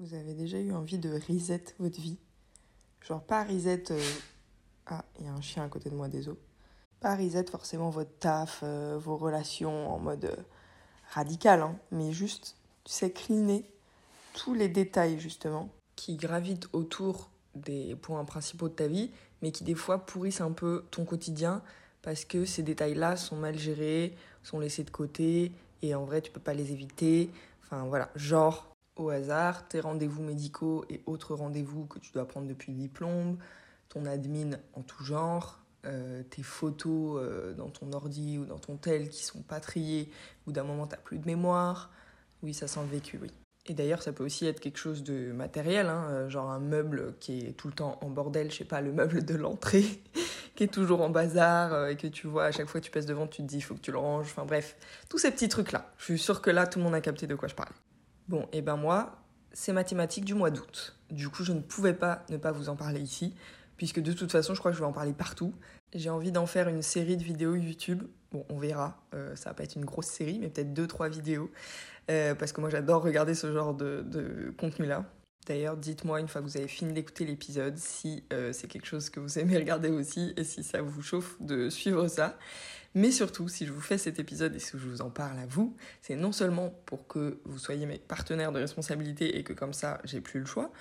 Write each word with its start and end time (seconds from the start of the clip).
Vous 0.00 0.14
avez 0.14 0.32
déjà 0.32 0.58
eu 0.58 0.72
envie 0.72 0.96
de 0.96 1.10
reset 1.28 1.62
votre 1.78 2.00
vie? 2.00 2.16
Genre 3.06 3.22
pas 3.22 3.44
reset... 3.44 3.92
euh, 3.92 4.00
Ah, 4.86 5.04
il 5.18 5.26
y 5.26 5.28
a 5.28 5.32
un 5.32 5.42
chien 5.42 5.62
à 5.62 5.68
côté 5.68 5.90
de 5.90 5.94
moi, 5.94 6.08
désolé. 6.08 6.38
Pas 7.00 7.16
reset 7.16 7.44
forcément 7.50 7.90
votre 7.90 8.18
taf, 8.18 8.60
euh, 8.62 8.98
vos 8.98 9.18
relations 9.18 9.92
en 9.94 9.98
mode 9.98 10.24
euh, 10.24 10.36
radical, 11.10 11.60
hein, 11.60 11.78
mais 11.90 12.12
juste, 12.12 12.56
tu 12.84 12.92
sais, 12.92 13.10
cleaner 13.10 13.70
tous 14.32 14.54
les 14.54 14.70
détails 14.70 15.20
justement 15.20 15.68
qui 15.96 16.16
gravitent 16.16 16.68
autour 16.72 17.28
des 17.54 17.94
points 17.94 18.24
principaux 18.24 18.70
de 18.70 18.74
ta 18.74 18.86
vie, 18.86 19.10
mais 19.42 19.52
qui 19.52 19.64
des 19.64 19.74
fois 19.74 19.98
pourrissent 20.06 20.40
un 20.40 20.52
peu 20.52 20.86
ton 20.90 21.04
quotidien 21.04 21.62
parce 22.00 22.24
que 22.24 22.46
ces 22.46 22.62
détails-là 22.62 23.18
sont 23.18 23.36
mal 23.36 23.58
gérés, 23.58 24.16
sont 24.44 24.60
laissés 24.60 24.84
de 24.84 24.90
côté, 24.90 25.52
et 25.82 25.94
en 25.94 26.06
vrai, 26.06 26.22
tu 26.22 26.30
peux 26.30 26.40
pas 26.40 26.54
les 26.54 26.72
éviter. 26.72 27.30
Enfin 27.62 27.84
voilà, 27.84 28.10
genre 28.16 28.69
au 28.96 29.10
hasard, 29.10 29.66
tes 29.68 29.80
rendez-vous 29.80 30.22
médicaux 30.22 30.84
et 30.88 31.02
autres 31.06 31.34
rendez-vous 31.34 31.86
que 31.86 31.98
tu 31.98 32.12
dois 32.12 32.26
prendre 32.26 32.46
depuis 32.46 32.72
diplôme, 32.72 33.38
ton 33.88 34.04
admin 34.06 34.58
en 34.74 34.82
tout 34.82 35.04
genre, 35.04 35.60
euh, 35.86 36.22
tes 36.28 36.42
photos 36.42 37.20
euh, 37.22 37.54
dans 37.54 37.70
ton 37.70 37.92
ordi 37.92 38.38
ou 38.38 38.44
dans 38.44 38.58
ton 38.58 38.76
tel 38.76 39.08
qui 39.08 39.24
sont 39.24 39.40
pas 39.40 39.60
triées, 39.60 40.10
ou 40.46 40.52
d'un 40.52 40.64
moment 40.64 40.86
t'as 40.86 40.98
plus 40.98 41.18
de 41.18 41.26
mémoire. 41.26 41.90
Oui, 42.42 42.52
ça 42.54 42.68
sent 42.68 42.80
le 42.82 42.88
vécu, 42.88 43.18
oui. 43.20 43.30
Et 43.66 43.74
d'ailleurs, 43.74 44.02
ça 44.02 44.12
peut 44.12 44.24
aussi 44.24 44.46
être 44.46 44.60
quelque 44.60 44.78
chose 44.78 45.02
de 45.02 45.32
matériel, 45.32 45.86
hein, 45.86 46.06
euh, 46.10 46.28
genre 46.28 46.50
un 46.50 46.60
meuble 46.60 47.14
qui 47.20 47.40
est 47.46 47.52
tout 47.52 47.68
le 47.68 47.74
temps 47.74 47.98
en 48.02 48.10
bordel, 48.10 48.50
je 48.50 48.58
sais 48.58 48.64
pas, 48.64 48.80
le 48.80 48.92
meuble 48.92 49.24
de 49.24 49.34
l'entrée, 49.34 49.84
qui 50.54 50.64
est 50.64 50.72
toujours 50.72 51.02
en 51.02 51.10
bazar, 51.10 51.88
et 51.88 51.96
que 51.96 52.06
tu 52.06 52.26
vois 52.26 52.44
à 52.44 52.52
chaque 52.52 52.66
fois 52.68 52.80
que 52.80 52.86
tu 52.86 52.92
passes 52.92 53.06
devant, 53.06 53.26
tu 53.26 53.42
te 53.42 53.46
dis, 53.46 53.56
il 53.56 53.62
faut 53.62 53.74
que 53.74 53.80
tu 53.80 53.92
le 53.92 53.98
ranges, 53.98 54.26
enfin 54.26 54.44
bref, 54.44 54.76
tous 55.08 55.18
ces 55.18 55.30
petits 55.30 55.48
trucs-là. 55.48 55.90
Je 55.98 56.04
suis 56.04 56.18
sûre 56.18 56.42
que 56.42 56.50
là, 56.50 56.66
tout 56.66 56.78
le 56.78 56.84
monde 56.84 56.94
a 56.94 57.00
capté 57.00 57.26
de 57.26 57.34
quoi 57.34 57.48
je 57.48 57.54
parle. 57.54 57.72
Bon, 58.30 58.46
et 58.52 58.62
ben 58.62 58.76
moi, 58.76 59.18
c'est 59.52 59.72
mathématiques 59.72 60.24
du 60.24 60.34
mois 60.34 60.52
d'août. 60.52 60.96
Du 61.10 61.28
coup, 61.28 61.42
je 61.42 61.52
ne 61.52 61.58
pouvais 61.58 61.94
pas 61.94 62.24
ne 62.28 62.36
pas 62.36 62.52
vous 62.52 62.68
en 62.68 62.76
parler 62.76 63.00
ici, 63.00 63.34
puisque 63.76 63.98
de 63.98 64.12
toute 64.12 64.30
façon, 64.30 64.54
je 64.54 64.60
crois 64.60 64.70
que 64.70 64.76
je 64.76 64.82
vais 64.82 64.86
en 64.86 64.92
parler 64.92 65.12
partout. 65.12 65.52
J'ai 65.94 66.10
envie 66.10 66.30
d'en 66.30 66.46
faire 66.46 66.68
une 66.68 66.80
série 66.80 67.16
de 67.16 67.24
vidéos 67.24 67.56
YouTube. 67.56 68.04
Bon, 68.30 68.46
on 68.48 68.56
verra, 68.56 69.02
euh, 69.14 69.34
ça 69.34 69.50
va 69.50 69.54
pas 69.54 69.64
être 69.64 69.74
une 69.74 69.84
grosse 69.84 70.06
série, 70.06 70.38
mais 70.38 70.48
peut-être 70.48 70.72
deux, 70.72 70.86
trois 70.86 71.08
vidéos. 71.08 71.50
Euh, 72.08 72.36
parce 72.36 72.52
que 72.52 72.60
moi 72.60 72.70
j'adore 72.70 73.02
regarder 73.02 73.34
ce 73.34 73.52
genre 73.52 73.74
de, 73.74 74.04
de 74.06 74.54
contenu-là. 74.56 75.04
D'ailleurs, 75.46 75.76
dites-moi 75.76 76.20
une 76.20 76.28
fois 76.28 76.40
que 76.40 76.46
vous 76.46 76.56
avez 76.56 76.68
fini 76.68 76.92
d'écouter 76.92 77.24
l'épisode 77.24 77.76
si 77.78 78.22
euh, 78.32 78.52
c'est 78.52 78.68
quelque 78.68 78.86
chose 78.86 79.10
que 79.10 79.18
vous 79.18 79.40
aimez 79.40 79.56
regarder 79.58 79.88
aussi 79.90 80.32
et 80.36 80.44
si 80.44 80.62
ça 80.62 80.82
vous 80.82 81.02
chauffe 81.02 81.36
de 81.40 81.68
suivre 81.68 82.06
ça. 82.06 82.38
Mais 82.94 83.12
surtout, 83.12 83.48
si 83.48 83.66
je 83.66 83.72
vous 83.72 83.80
fais 83.80 83.98
cet 83.98 84.18
épisode 84.18 84.54
et 84.54 84.58
si 84.58 84.72
je 84.72 84.88
vous 84.88 85.00
en 85.00 85.10
parle 85.10 85.38
à 85.38 85.46
vous, 85.46 85.76
c'est 86.02 86.16
non 86.16 86.32
seulement 86.32 86.70
pour 86.86 87.06
que 87.06 87.40
vous 87.44 87.58
soyez 87.58 87.86
mes 87.86 87.98
partenaires 87.98 88.50
de 88.50 88.58
responsabilité 88.58 89.38
et 89.38 89.44
que 89.44 89.52
comme 89.52 89.72
ça 89.72 90.00
j'ai 90.04 90.20
plus 90.20 90.40
le 90.40 90.46
choix, 90.46 90.72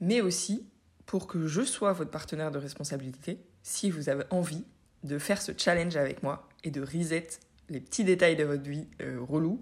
mais 0.00 0.20
aussi 0.20 0.66
pour 1.06 1.26
que 1.26 1.46
je 1.46 1.62
sois 1.62 1.92
votre 1.92 2.10
partenaire 2.10 2.50
de 2.50 2.58
responsabilité 2.58 3.38
si 3.62 3.90
vous 3.90 4.08
avez 4.08 4.24
envie 4.30 4.64
de 5.04 5.18
faire 5.18 5.40
ce 5.40 5.52
challenge 5.56 5.96
avec 5.96 6.22
moi 6.22 6.48
et 6.64 6.70
de 6.70 6.80
reset 6.80 7.28
les 7.68 7.80
petits 7.80 8.04
détails 8.04 8.36
de 8.36 8.44
votre 8.44 8.68
vie 8.68 8.86
euh, 9.00 9.20
relou 9.20 9.60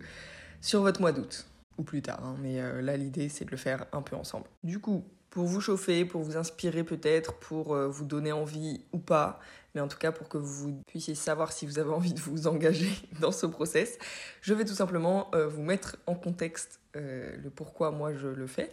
sur 0.60 0.80
votre 0.80 1.00
mois 1.00 1.12
d'août. 1.12 1.46
Ou 1.78 1.82
plus 1.82 2.02
tard, 2.02 2.22
hein, 2.24 2.36
mais 2.40 2.60
euh, 2.60 2.82
là 2.82 2.96
l'idée 2.96 3.28
c'est 3.28 3.44
de 3.44 3.50
le 3.50 3.56
faire 3.56 3.86
un 3.92 4.02
peu 4.02 4.16
ensemble. 4.16 4.46
Du 4.64 4.80
coup, 4.80 5.04
pour 5.30 5.44
vous 5.44 5.60
chauffer, 5.60 6.04
pour 6.04 6.22
vous 6.22 6.36
inspirer 6.36 6.84
peut-être, 6.84 7.34
pour 7.34 7.74
euh, 7.74 7.88
vous 7.88 8.04
donner 8.04 8.32
envie 8.32 8.84
ou 8.92 8.98
pas, 8.98 9.38
mais 9.74 9.80
en 9.80 9.88
tout 9.88 9.96
cas 9.96 10.12
pour 10.12 10.28
que 10.28 10.38
vous 10.38 10.82
puissiez 10.88 11.14
savoir 11.14 11.52
si 11.52 11.66
vous 11.66 11.78
avez 11.78 11.90
envie 11.90 12.12
de 12.12 12.20
vous 12.20 12.48
engager 12.48 12.90
dans 13.20 13.32
ce 13.32 13.46
process, 13.46 13.98
je 14.42 14.52
vais 14.52 14.64
tout 14.64 14.74
simplement 14.74 15.30
euh, 15.34 15.46
vous 15.46 15.62
mettre 15.62 15.96
en 16.06 16.16
contexte 16.16 16.80
euh, 16.96 17.36
le 17.36 17.50
pourquoi 17.50 17.92
moi 17.92 18.12
je 18.12 18.26
le 18.26 18.46
fais 18.48 18.70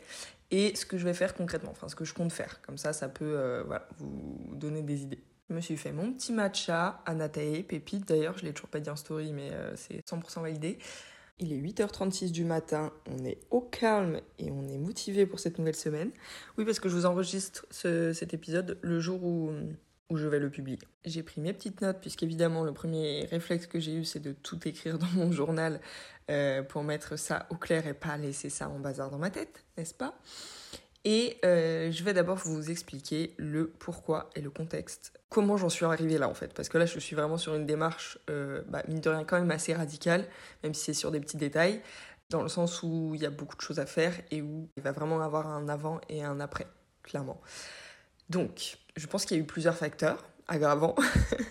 et 0.49 0.75
ce 0.75 0.85
que 0.85 0.97
je 0.97 1.05
vais 1.05 1.13
faire 1.13 1.35
concrètement, 1.35 1.71
enfin 1.71 1.87
ce 1.87 1.95
que 1.95 2.05
je 2.05 2.13
compte 2.13 2.31
faire. 2.31 2.61
Comme 2.61 2.77
ça, 2.77 2.93
ça 2.93 3.09
peut 3.09 3.63
vous 3.97 4.55
donner 4.55 4.81
des 4.81 5.01
idées. 5.01 5.21
Je 5.49 5.55
me 5.55 5.59
suis 5.59 5.75
fait 5.75 5.91
mon 5.91 6.13
petit 6.13 6.31
matcha, 6.31 7.01
Anatae, 7.05 7.63
pépite 7.63 8.07
d'ailleurs, 8.07 8.37
je 8.37 8.45
l'ai 8.45 8.53
toujours 8.53 8.69
pas 8.69 8.79
dit 8.79 8.89
en 8.89 8.95
story, 8.95 9.33
mais 9.33 9.51
c'est 9.75 10.05
100% 10.07 10.41
validé. 10.41 10.79
Il 11.39 11.53
est 11.53 11.57
8h36 11.57 12.31
du 12.31 12.43
matin, 12.45 12.91
on 13.07 13.23
est 13.23 13.37
au 13.51 13.61
calme 13.61 14.21
et 14.39 14.49
on 14.49 14.67
est 14.67 14.77
motivé 14.79 15.27
pour 15.27 15.39
cette 15.39 15.59
nouvelle 15.59 15.75
semaine. 15.75 16.09
Oui, 16.57 16.65
parce 16.65 16.79
que 16.79 16.89
je 16.89 16.95
vous 16.95 17.05
enregistre 17.05 17.67
ce- 17.69 18.11
cet 18.11 18.33
épisode 18.33 18.79
le 18.81 18.99
jour 18.99 19.23
où, 19.23 19.51
où 20.09 20.17
je 20.17 20.27
vais 20.27 20.39
le 20.39 20.49
publier. 20.49 20.79
J'ai 21.05 21.21
pris 21.21 21.39
mes 21.39 21.53
petites 21.53 21.81
notes, 21.81 21.99
puisqu'évidemment, 22.01 22.63
le 22.63 22.73
premier 22.73 23.25
réflexe 23.25 23.67
que 23.67 23.79
j'ai 23.79 23.93
eu, 23.93 24.03
c'est 24.03 24.19
de 24.19 24.31
tout 24.31 24.67
écrire 24.67 24.97
dans 24.97 25.05
mon 25.13 25.31
journal 25.31 25.79
euh, 26.31 26.63
pour 26.63 26.83
mettre 26.83 27.17
ça 27.17 27.45
au 27.51 27.55
clair 27.55 27.85
et 27.85 27.93
pas 27.93 28.17
laisser 28.17 28.49
ça 28.49 28.67
en 28.69 28.79
bazar 28.79 29.11
dans 29.11 29.19
ma 29.19 29.29
tête, 29.29 29.63
n'est-ce 29.77 29.93
pas? 29.93 30.17
Et 31.05 31.37
euh, 31.45 31.91
je 31.91 32.03
vais 32.03 32.13
d'abord 32.13 32.37
vous 32.37 32.69
expliquer 32.69 33.33
le 33.37 33.67
pourquoi 33.67 34.29
et 34.35 34.41
le 34.41 34.49
contexte. 34.49 35.13
Comment 35.29 35.55
j'en 35.55 35.69
suis 35.69 35.85
arrivée 35.85 36.17
là 36.17 36.27
en 36.27 36.33
fait? 36.33 36.53
Parce 36.53 36.69
que 36.69 36.77
là 36.77 36.85
je 36.85 36.99
suis 36.99 37.15
vraiment 37.15 37.37
sur 37.37 37.55
une 37.55 37.65
démarche, 37.65 38.17
euh, 38.29 38.61
bah, 38.67 38.83
mine 38.87 38.99
de 38.99 39.09
rien, 39.09 39.23
quand 39.23 39.39
même 39.39 39.51
assez 39.51 39.73
radicale, 39.73 40.25
même 40.63 40.73
si 40.73 40.85
c'est 40.85 40.93
sur 40.93 41.11
des 41.11 41.19
petits 41.19 41.37
détails, 41.37 41.81
dans 42.29 42.41
le 42.41 42.49
sens 42.49 42.83
où 42.83 43.13
il 43.15 43.21
y 43.21 43.25
a 43.25 43.29
beaucoup 43.29 43.55
de 43.55 43.61
choses 43.61 43.79
à 43.79 43.85
faire 43.85 44.13
et 44.31 44.41
où 44.41 44.69
il 44.75 44.83
va 44.83 44.91
vraiment 44.91 45.21
avoir 45.21 45.47
un 45.47 45.69
avant 45.69 46.01
et 46.09 46.23
un 46.23 46.39
après, 46.39 46.67
clairement. 47.03 47.41
Donc, 48.29 48.77
je 48.97 49.07
pense 49.07 49.25
qu'il 49.25 49.37
y 49.37 49.39
a 49.39 49.43
eu 49.43 49.47
plusieurs 49.47 49.77
facteurs 49.77 50.25
aggravants. 50.47 50.95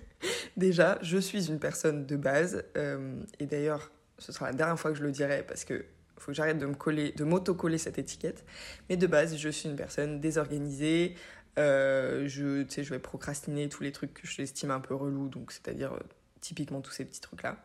Déjà, 0.57 0.99
je 1.03 1.19
suis 1.19 1.49
une 1.49 1.59
personne 1.59 2.07
de 2.07 2.17
base, 2.17 2.65
euh, 2.77 3.23
et 3.39 3.47
d'ailleurs, 3.47 3.91
ce 4.19 4.33
sera 4.33 4.47
la 4.47 4.53
dernière 4.53 4.79
fois 4.79 4.91
que 4.91 4.99
je 4.99 5.03
le 5.03 5.13
dirai 5.13 5.45
parce 5.47 5.65
que 5.65 5.85
faut 6.19 6.33
que 6.33 6.37
j'arrête 6.37 6.59
de 6.59 6.67
me 6.67 6.75
coller, 6.75 7.13
de 7.13 7.25
m'auto-coller 7.25 7.79
cette 7.79 7.99
étiquette. 7.99 8.45
Mais 8.89 8.97
de 8.97 9.07
base, 9.07 9.37
je 9.37 9.49
suis 9.49 9.69
une 9.69 9.77
personne 9.77 10.21
désorganisée. 10.21 11.15
Euh, 11.59 12.29
je, 12.29 12.67
je 12.69 12.91
vais 12.91 12.99
procrastiner 12.99 13.69
tous 13.69 13.83
les 13.83 13.93
trucs 13.93 14.15
que 14.15 14.27
j'estime 14.27 14.71
un 14.71 14.81
peu 14.81 14.95
relous, 14.95 15.29
donc 15.29 15.53
c'est-à-dire 15.53 15.95
euh, 15.95 16.01
typiquement 16.41 16.81
tous 16.81 16.91
ces 16.91 17.05
petits 17.05 17.21
trucs-là. 17.21 17.57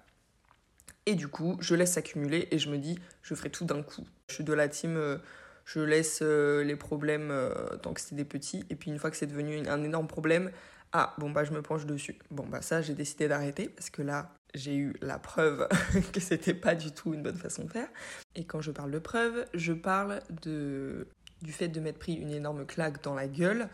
Et 1.06 1.16
du 1.16 1.28
coup, 1.28 1.58
je 1.60 1.76
laisse 1.76 1.94
s'accumuler 1.94 2.48
et 2.52 2.60
je 2.60 2.70
me 2.70 2.78
dis, 2.78 3.00
je 3.22 3.34
ferai 3.36 3.50
tout 3.50 3.66
d'un 3.66 3.84
coup. 3.84 4.06
Je 4.30 4.36
suis 4.36 4.44
de 4.44 4.54
la 4.54 4.70
team, 4.70 4.96
euh, 4.96 5.18
je 5.66 5.80
laisse 5.80 6.20
euh, 6.22 6.64
les 6.64 6.76
problèmes 6.76 7.34
tant 7.82 7.94
que 7.94 8.02
c'est 8.02 8.16
des 8.16 8.26
petits, 8.26 8.64
et 8.70 8.76
puis 8.76 8.92
une 8.92 9.00
fois 9.00 9.10
que 9.12 9.18
c'est 9.18 9.28
devenu 9.28 9.68
un 9.68 9.84
énorme 9.84 10.08
problème, 10.08 10.52
ah 10.94 11.14
bon 11.18 11.30
bah 11.30 11.44
je 11.44 11.52
me 11.52 11.62
penche 11.62 11.86
dessus. 11.86 12.18
Bon 12.30 12.46
bah 12.46 12.62
ça 12.62 12.82
j'ai 12.82 12.94
décidé 12.94 13.28
d'arrêter 13.28 13.70
parce 13.70 13.90
que 13.90 14.02
là 14.02 14.34
j'ai 14.54 14.76
eu 14.76 14.94
la 15.02 15.20
preuve 15.20 15.68
que 16.14 16.20
c'était 16.20 16.54
pas 16.54 16.76
du 16.76 16.92
tout 16.92 17.14
une 17.14 17.24
bonne 17.24 17.38
façon 17.38 17.64
de 17.64 17.72
faire. 17.72 17.88
Et 18.36 18.44
quand 18.44 18.62
je 18.62 18.72
parle 18.72 18.92
de 18.92 19.00
preuve, 19.00 19.46
je 19.54 19.74
parle 19.74 20.22
de 20.44 21.08
du 21.42 21.52
fait 21.52 21.70
de 21.70 21.80
m'être 21.80 22.00
pris 22.00 22.14
une 22.14 22.32
énorme 22.32 22.66
claque 22.66 23.04
dans 23.04 23.16
la 23.16 23.28
gueule 23.28 23.68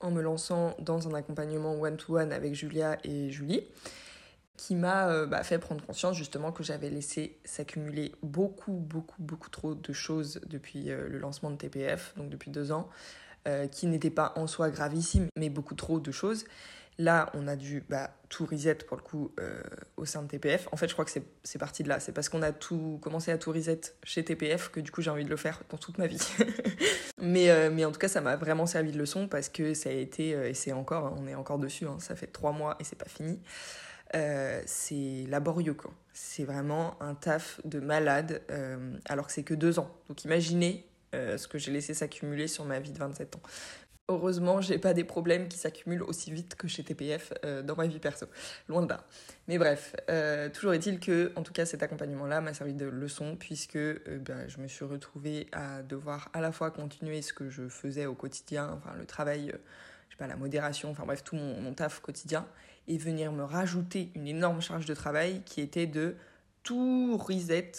en 0.00 0.10
me 0.10 0.20
lançant 0.20 0.76
dans 0.80 1.08
un 1.08 1.14
accompagnement 1.14 1.80
one-to-one 1.80 2.32
avec 2.32 2.54
Julia 2.54 2.98
et 3.04 3.30
Julie 3.30 3.62
qui 4.56 4.74
m'a 4.74 5.08
euh, 5.08 5.26
bah, 5.26 5.42
fait 5.42 5.58
prendre 5.58 5.84
conscience 5.84 6.16
justement 6.16 6.52
que 6.52 6.62
j'avais 6.62 6.90
laissé 6.90 7.38
s'accumuler 7.44 8.12
beaucoup, 8.22 8.72
beaucoup, 8.72 9.22
beaucoup 9.22 9.50
trop 9.50 9.74
de 9.74 9.92
choses 9.92 10.40
depuis 10.46 10.90
euh, 10.90 11.08
le 11.08 11.18
lancement 11.18 11.50
de 11.50 11.56
TPF, 11.56 12.14
donc 12.16 12.30
depuis 12.30 12.50
deux 12.50 12.72
ans, 12.72 12.88
euh, 13.46 13.66
qui 13.68 13.86
n'étaient 13.86 14.10
pas 14.10 14.32
en 14.36 14.46
soi 14.46 14.70
gravissimes, 14.70 15.28
mais 15.36 15.50
beaucoup 15.50 15.74
trop 15.74 16.00
de 16.00 16.10
choses. 16.10 16.44
Là, 16.98 17.30
on 17.34 17.46
a 17.46 17.56
dû 17.56 17.84
bah, 17.88 18.10
tout 18.30 18.46
reset 18.46 18.76
pour 18.76 18.96
le 18.96 19.02
coup 19.02 19.30
euh, 19.38 19.62
au 19.98 20.04
sein 20.06 20.22
de 20.22 20.28
TPF. 20.28 20.66
En 20.72 20.76
fait, 20.76 20.88
je 20.88 20.94
crois 20.94 21.04
que 21.04 21.10
c'est- 21.10 21.58
parti 21.58 21.82
de 21.82 21.88
là. 21.88 22.00
C'est 22.00 22.12
parce 22.12 22.28
qu'on 22.30 22.40
a 22.42 22.52
tout 22.52 22.98
commencé 23.02 23.30
à 23.30 23.36
tout 23.38 23.52
reset 23.52 23.80
chez 24.02 24.24
TPF 24.24 24.70
que 24.70 24.80
du 24.80 24.90
coup 24.90 25.02
j'ai 25.02 25.10
envie 25.10 25.24
de 25.24 25.30
le 25.30 25.36
faire 25.36 25.62
dans 25.68 25.76
toute 25.76 25.98
ma 25.98 26.06
vie. 26.06 26.18
mais, 27.20 27.50
euh, 27.50 27.70
mais 27.70 27.84
en 27.84 27.92
tout 27.92 27.98
cas, 27.98 28.08
ça 28.08 28.20
m'a 28.22 28.36
vraiment 28.36 28.66
servi 28.66 28.92
de 28.92 28.98
leçon 28.98 29.28
parce 29.28 29.48
que 29.50 29.74
ça 29.74 29.90
a 29.90 29.92
été, 29.92 30.30
et 30.30 30.54
c'est 30.54 30.72
encore, 30.72 31.06
hein, 31.06 31.16
on 31.18 31.26
est 31.28 31.34
encore 31.34 31.58
dessus, 31.58 31.86
hein, 31.86 31.98
ça 32.00 32.16
fait 32.16 32.28
trois 32.28 32.52
mois 32.52 32.76
et 32.80 32.84
c'est 32.84 32.96
pas 32.96 33.08
fini. 33.08 33.40
C'est 34.64 35.26
laborieux 35.28 35.74
quoi. 35.74 35.92
C'est 36.14 36.44
vraiment 36.44 36.96
un 37.02 37.14
taf 37.14 37.60
de 37.64 37.78
malade 37.80 38.40
alors 39.04 39.26
que 39.26 39.32
c'est 39.32 39.42
que 39.42 39.52
deux 39.54 39.78
ans. 39.78 39.90
Donc 40.08 40.24
imaginez 40.24 40.86
euh, 41.16 41.38
ce 41.38 41.48
que 41.48 41.58
j'ai 41.58 41.72
laissé 41.72 41.94
s'accumuler 41.94 42.46
sur 42.46 42.64
ma 42.64 42.78
vie 42.78 42.92
de 42.92 42.98
27 42.98 43.36
ans. 43.36 43.42
Heureusement, 44.08 44.60
j'ai 44.60 44.78
pas 44.78 44.94
des 44.94 45.02
problèmes 45.02 45.48
qui 45.48 45.58
s'accumulent 45.58 46.04
aussi 46.04 46.30
vite 46.30 46.54
que 46.54 46.68
chez 46.68 46.84
TPF 46.84 47.32
euh, 47.44 47.62
dans 47.62 47.74
ma 47.74 47.88
vie 47.88 47.98
perso. 47.98 48.26
Loin 48.68 48.82
de 48.82 48.88
là. 48.88 49.04
Mais 49.48 49.58
bref, 49.58 49.96
euh, 50.10 50.48
toujours 50.48 50.74
est-il 50.74 51.00
que, 51.00 51.32
en 51.34 51.42
tout 51.42 51.52
cas, 51.52 51.64
cet 51.64 51.82
accompagnement-là 51.82 52.40
m'a 52.40 52.54
servi 52.54 52.74
de 52.74 52.86
leçon 52.86 53.34
puisque 53.34 53.78
ben, 53.78 54.46
je 54.46 54.58
me 54.58 54.68
suis 54.68 54.84
retrouvée 54.84 55.48
à 55.50 55.82
devoir 55.82 56.28
à 56.34 56.40
la 56.40 56.52
fois 56.52 56.70
continuer 56.70 57.20
ce 57.22 57.32
que 57.32 57.48
je 57.48 57.68
faisais 57.68 58.06
au 58.06 58.14
quotidien, 58.14 58.70
enfin 58.76 58.94
le 58.96 59.06
travail, 59.06 59.52
je 60.08 60.14
sais 60.14 60.18
pas, 60.18 60.28
la 60.28 60.36
modération, 60.36 60.90
enfin 60.90 61.04
bref, 61.04 61.24
tout 61.24 61.34
mon, 61.34 61.74
taf 61.74 61.98
quotidien, 62.00 62.46
et 62.86 62.98
venir 62.98 63.32
me 63.32 63.42
rajouter 63.42 64.10
une 64.14 64.28
énorme 64.28 64.60
charge 64.60 64.86
de 64.86 64.94
travail 64.94 65.42
qui 65.46 65.60
était 65.60 65.86
de 65.86 66.14
tout 66.62 67.16
reset, 67.16 67.72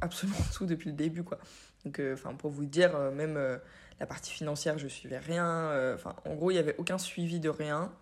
absolument 0.00 0.38
tout 0.54 0.66
depuis 0.66 0.90
le 0.90 0.96
début, 0.96 1.24
quoi. 1.24 1.40
Donc, 1.84 1.98
euh, 2.00 2.14
enfin, 2.14 2.34
pour 2.34 2.50
vous 2.50 2.64
dire, 2.64 2.94
euh, 2.96 3.10
même 3.10 3.36
euh, 3.36 3.58
la 4.00 4.06
partie 4.06 4.32
financière, 4.32 4.78
je 4.78 4.88
suivais 4.88 5.18
rien. 5.18 5.46
euh, 5.46 5.94
Enfin, 5.94 6.16
en 6.24 6.34
gros, 6.34 6.50
il 6.50 6.54
y 6.54 6.58
avait 6.58 6.76
aucun 6.78 6.98
suivi 6.98 7.40
de 7.40 7.48
rien 7.48 7.92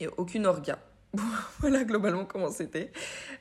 et 0.00 0.08
aucune 0.08 0.46
orga. 0.46 0.78
voilà 1.60 1.84
globalement 1.84 2.24
comment 2.26 2.50
c'était. 2.50 2.92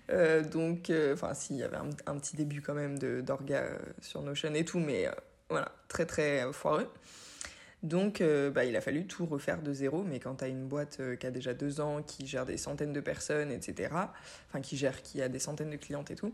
Euh, 0.10 0.44
donc, 0.44 0.90
euh, 0.90 1.14
enfin, 1.14 1.34
si, 1.34 1.56
il 1.56 1.60
y 1.60 1.64
avait 1.64 1.78
un, 1.78 2.18
petit 2.18 2.36
début 2.36 2.62
quand 2.62 2.74
même 2.74 2.98
d'orga 3.00 3.58
euh, 3.64 3.78
sur 4.02 4.22
Notion 4.22 4.54
et 4.54 4.66
tout, 4.66 4.80
mais 4.80 5.08
euh, 5.08 5.12
Voilà, 5.50 5.72
très 5.90 6.06
très 6.06 6.52
foireux. 6.54 6.90
Donc, 7.84 8.22
euh, 8.22 8.50
bah, 8.50 8.66
il 8.66 8.76
a 8.76 8.82
fallu 8.82 9.06
tout 9.08 9.26
refaire 9.26 9.62
de 9.62 9.72
zéro. 9.74 10.04
Mais 10.04 10.20
quand 10.20 10.36
tu 10.38 10.44
as 10.46 10.48
une 10.48 10.68
boîte 10.68 11.00
euh, 11.00 11.16
qui 11.16 11.28
a 11.28 11.32
déjà 11.32 11.54
deux 11.54 11.80
ans, 11.82 12.02
qui 12.04 12.26
gère 12.28 12.46
des 12.46 12.58
centaines 12.58 12.94
de 12.94 13.02
personnes, 13.02 13.52
etc., 13.52 13.90
enfin, 14.50 14.62
qui 14.62 14.78
gère, 14.78 15.02
qui 15.02 15.22
a 15.22 15.30
des 15.30 15.40
centaines 15.40 15.70
de 15.70 15.78
clientes 15.78 16.10
et 16.12 16.16
tout, 16.16 16.34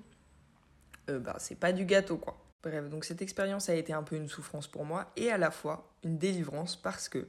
euh, 1.09 1.19
bah, 1.19 1.35
c'est 1.39 1.55
pas 1.55 1.73
du 1.73 1.85
gâteau, 1.85 2.17
quoi. 2.17 2.37
Bref, 2.63 2.89
donc 2.89 3.05
cette 3.05 3.21
expérience 3.21 3.69
a 3.69 3.75
été 3.75 3.93
un 3.93 4.03
peu 4.03 4.15
une 4.15 4.29
souffrance 4.29 4.67
pour 4.67 4.85
moi 4.85 5.11
et 5.17 5.31
à 5.31 5.37
la 5.37 5.51
fois 5.51 5.93
une 6.03 6.17
délivrance 6.17 6.75
parce 6.75 7.09
que 7.09 7.27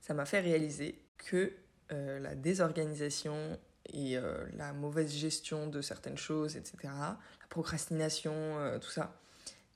ça 0.00 0.14
m'a 0.14 0.24
fait 0.24 0.40
réaliser 0.40 1.02
que 1.18 1.52
la 1.90 2.36
désorganisation 2.36 3.58
et 3.92 4.16
la 4.56 4.72
mauvaise 4.72 5.12
gestion 5.12 5.66
de 5.66 5.82
certaines 5.82 6.16
choses, 6.16 6.56
etc., 6.56 6.76
la 6.84 7.18
procrastination, 7.48 8.78
tout 8.80 8.90
ça, 8.90 9.20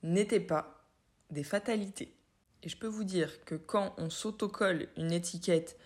n'étaient 0.01 0.39
pas 0.39 0.85
des 1.29 1.43
fatalités 1.43 2.15
et 2.65 2.69
je 2.69 2.77
peux 2.77 2.87
vous 2.87 3.03
dire 3.03 3.45
que 3.45 3.55
quand 3.55 3.93
on 3.97 4.09
s'autocolle 4.09 4.87
une 4.97 5.11
étiquette 5.11 5.77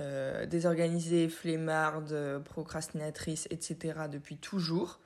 euh, 0.00 0.46
désorganisée, 0.46 1.28
flemmarde, 1.28 2.42
procrastinatrice, 2.46 3.46
etc. 3.50 4.00
depuis 4.10 4.38
toujours, 4.38 5.00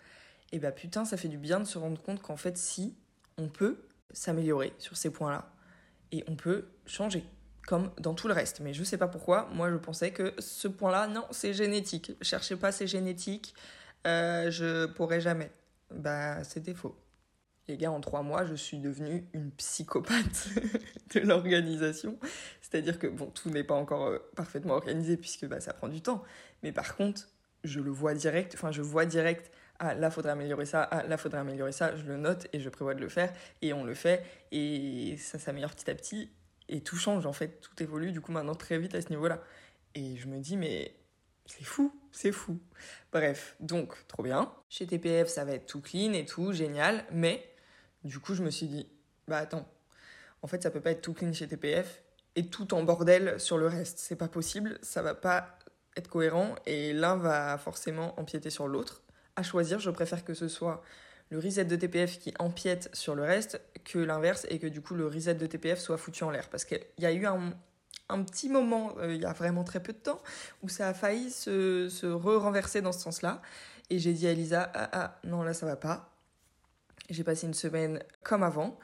et 0.53 0.56
eh 0.56 0.59
bah 0.61 0.71
ben, 0.71 0.77
putain, 0.77 1.05
ça 1.05 1.17
fait 1.17 1.29
du 1.29 1.37
bien 1.37 1.59
de 1.59 1.65
se 1.65 1.77
rendre 1.77 2.00
compte 2.00 2.23
qu'en 2.23 2.37
fait, 2.37 2.56
si, 2.56 2.97
on 3.38 3.49
peut 3.49 3.79
s'améliorer 4.12 4.75
sur 4.79 4.96
ces 4.96 5.11
points-là. 5.11 5.50
Et 6.12 6.25
on 6.26 6.37
peut 6.37 6.67
changer, 6.87 7.25
comme 7.67 7.90
dans 7.99 8.14
tout 8.14 8.29
le 8.29 8.35
reste. 8.35 8.61
Mais 8.61 8.73
je 8.75 8.85
sais 8.85 8.99
pas 8.99 9.08
pourquoi, 9.08 9.49
moi 9.52 9.70
je 9.70 9.76
pensais 9.76 10.11
que 10.11 10.35
ce 10.38 10.69
point-là, 10.69 11.06
non, 11.06 11.25
c'est 11.31 11.55
génétique. 11.55 12.12
Cherchez 12.23 12.56
pas, 12.56 12.73
c'est 12.73 12.87
génétique, 12.87 13.55
euh, 14.06 14.50
je 14.50 14.87
pourrais 14.87 15.20
jamais. 15.20 15.50
Bah, 15.90 16.44
c'était 16.44 16.75
faux. 16.75 16.96
Les 17.69 17.76
gars, 17.76 17.90
en 17.90 18.00
trois 18.00 18.23
mois, 18.23 18.46
je 18.46 18.55
suis 18.55 18.79
devenue 18.79 19.29
une 19.35 19.50
psychopathe 19.52 20.49
de 21.14 21.20
l'organisation. 21.20 22.19
C'est-à-dire 22.62 22.99
que, 22.99 23.06
bon, 23.06 23.26
tout 23.26 23.50
n'est 23.50 23.64
pas 23.64 23.75
encore 23.75 24.06
euh, 24.06 24.19
parfaitement 24.37 24.75
organisé 24.75 25.19
puisque 25.19 25.46
bah, 25.46 25.61
ça 25.61 25.75
prend 25.75 25.88
du 25.88 26.00
temps. 26.00 26.23
Mais 26.62 26.73
par 26.73 26.96
contre, 26.96 27.29
je 27.64 27.81
le 27.81 27.90
vois 27.90 28.14
direct, 28.14 28.55
enfin, 28.55 28.73
je 28.73 28.81
vois 28.81 29.05
direct, 29.05 29.50
ah, 29.78 29.94
là, 29.94 30.10
faudrait 30.10 30.32
améliorer 30.32 30.66
ça, 30.66 30.82
ah, 30.82 31.04
là, 31.04 31.16
faudrait 31.16 31.40
améliorer 31.40 31.72
ça, 31.72 31.94
je 31.94 32.04
le 32.04 32.16
note 32.16 32.48
et 32.52 32.60
je 32.60 32.69
prévois 32.69 32.94
de 32.94 33.00
le 33.00 33.08
faire. 33.08 33.32
Et 33.62 33.72
on 33.72 33.84
le 33.84 33.94
fait 33.94 34.25
et 34.50 35.16
ça 35.19 35.38
s'améliore 35.38 35.70
petit 35.70 35.90
à 35.90 35.94
petit 35.94 36.30
et 36.69 36.82
tout 36.82 36.96
change, 36.96 37.26
en 37.26 37.32
fait, 37.32 37.60
tout 37.60 37.82
évolue 37.82 38.12
du 38.12 38.20
coup 38.20 38.32
maintenant 38.32 38.54
très 38.54 38.78
vite 38.78 38.94
à 38.94 39.00
ce 39.00 39.08
niveau-là. 39.10 39.42
Et 39.94 40.16
je 40.16 40.26
me 40.26 40.38
dis, 40.38 40.56
mais 40.56 40.94
c'est 41.46 41.64
fou, 41.64 41.92
c'est 42.12 42.32
fou. 42.32 42.58
Bref, 43.12 43.56
donc, 43.60 43.94
trop 44.08 44.22
bien. 44.22 44.52
Chez 44.69 44.86
TPF, 44.86 45.28
ça 45.28 45.44
va 45.44 45.52
être 45.52 45.66
tout 45.66 45.80
clean 45.80 46.12
et 46.12 46.26
tout, 46.26 46.52
génial, 46.52 47.04
mais 47.10 47.48
du 48.04 48.19
coup, 48.19 48.34
je 48.34 48.42
me 48.42 48.50
suis 48.50 48.66
dit, 48.66 48.88
bah 49.28 49.38
attends, 49.38 49.66
en 50.42 50.46
fait, 50.46 50.62
ça 50.62 50.70
peut 50.70 50.80
pas 50.80 50.90
être 50.90 51.02
tout 51.02 51.14
clean 51.14 51.32
chez 51.32 51.48
TPF 51.48 52.02
et 52.36 52.46
tout 52.46 52.75
en 52.75 52.82
bordel 52.82 53.40
sur 53.40 53.58
le 53.58 53.66
reste. 53.66 53.98
C'est 53.98 54.16
pas 54.16 54.28
possible, 54.28 54.78
ça 54.82 55.02
va 55.02 55.14
pas 55.14 55.58
être 55.96 56.08
cohérent 56.08 56.54
et 56.66 56.92
l'un 56.92 57.16
va 57.16 57.58
forcément 57.58 58.19
empiéter 58.20 58.50
sur 58.50 58.69
l'autre. 58.69 59.02
À 59.38 59.44
choisir, 59.44 59.79
je 59.79 59.90
préfère 59.90 60.25
que 60.25 60.35
ce 60.35 60.49
soit 60.49 60.82
le 61.31 61.38
reset 61.38 61.64
de 61.64 61.76
TPF 61.76 62.19
qui 62.19 62.35
empiète 62.40 62.90
sur 62.93 63.14
le 63.14 63.23
reste 63.23 63.61
que 63.85 64.00
l'inverse 64.00 64.49
et 64.50 64.58
que 64.58 64.67
du 64.67 64.81
coup 64.81 64.96
le 64.96 65.06
reset 65.06 65.37
de 65.37 65.46
TPF 65.46 65.79
soit 65.79 65.96
foutu 65.96 66.25
en 66.25 66.31
l'air. 66.31 66.49
Parce 66.49 66.64
qu'il 66.64 66.81
y 66.99 67.06
a 67.06 67.12
eu 67.12 67.25
un, 67.25 67.52
petit 68.25 68.49
moment, 68.49 68.96
euh, 68.99 69.14
il 69.14 69.23
y 69.23 69.25
a 69.25 69.32
vraiment 69.32 69.62
très 69.62 69.81
peu 69.81 69.93
de 69.93 69.99
temps, 69.99 70.20
où 70.64 70.69
ça 70.69 70.88
a 70.88 70.93
failli 70.93 71.31
se, 71.31 71.88
se 71.88 72.06
re-renverser 72.06 72.82
dans 72.82 72.90
ce 72.90 72.99
sens-là. 72.99 73.40
Et 73.90 74.00
j'ai 74.00 74.12
dit 74.12 74.26
à 74.26 74.32
Elisa, 74.32 74.73
ah, 74.75 74.90
ah 74.93 75.20
non 75.23 75.44
là 75.44 75.55
ça 75.55 75.67
va 75.67 75.76
pas, 75.76 76.11
j'ai 77.08 77.23
passé 77.23 77.46
une 77.46 77.55
semaine 77.55 78.02
comme 78.25 78.43
avant 78.43 78.76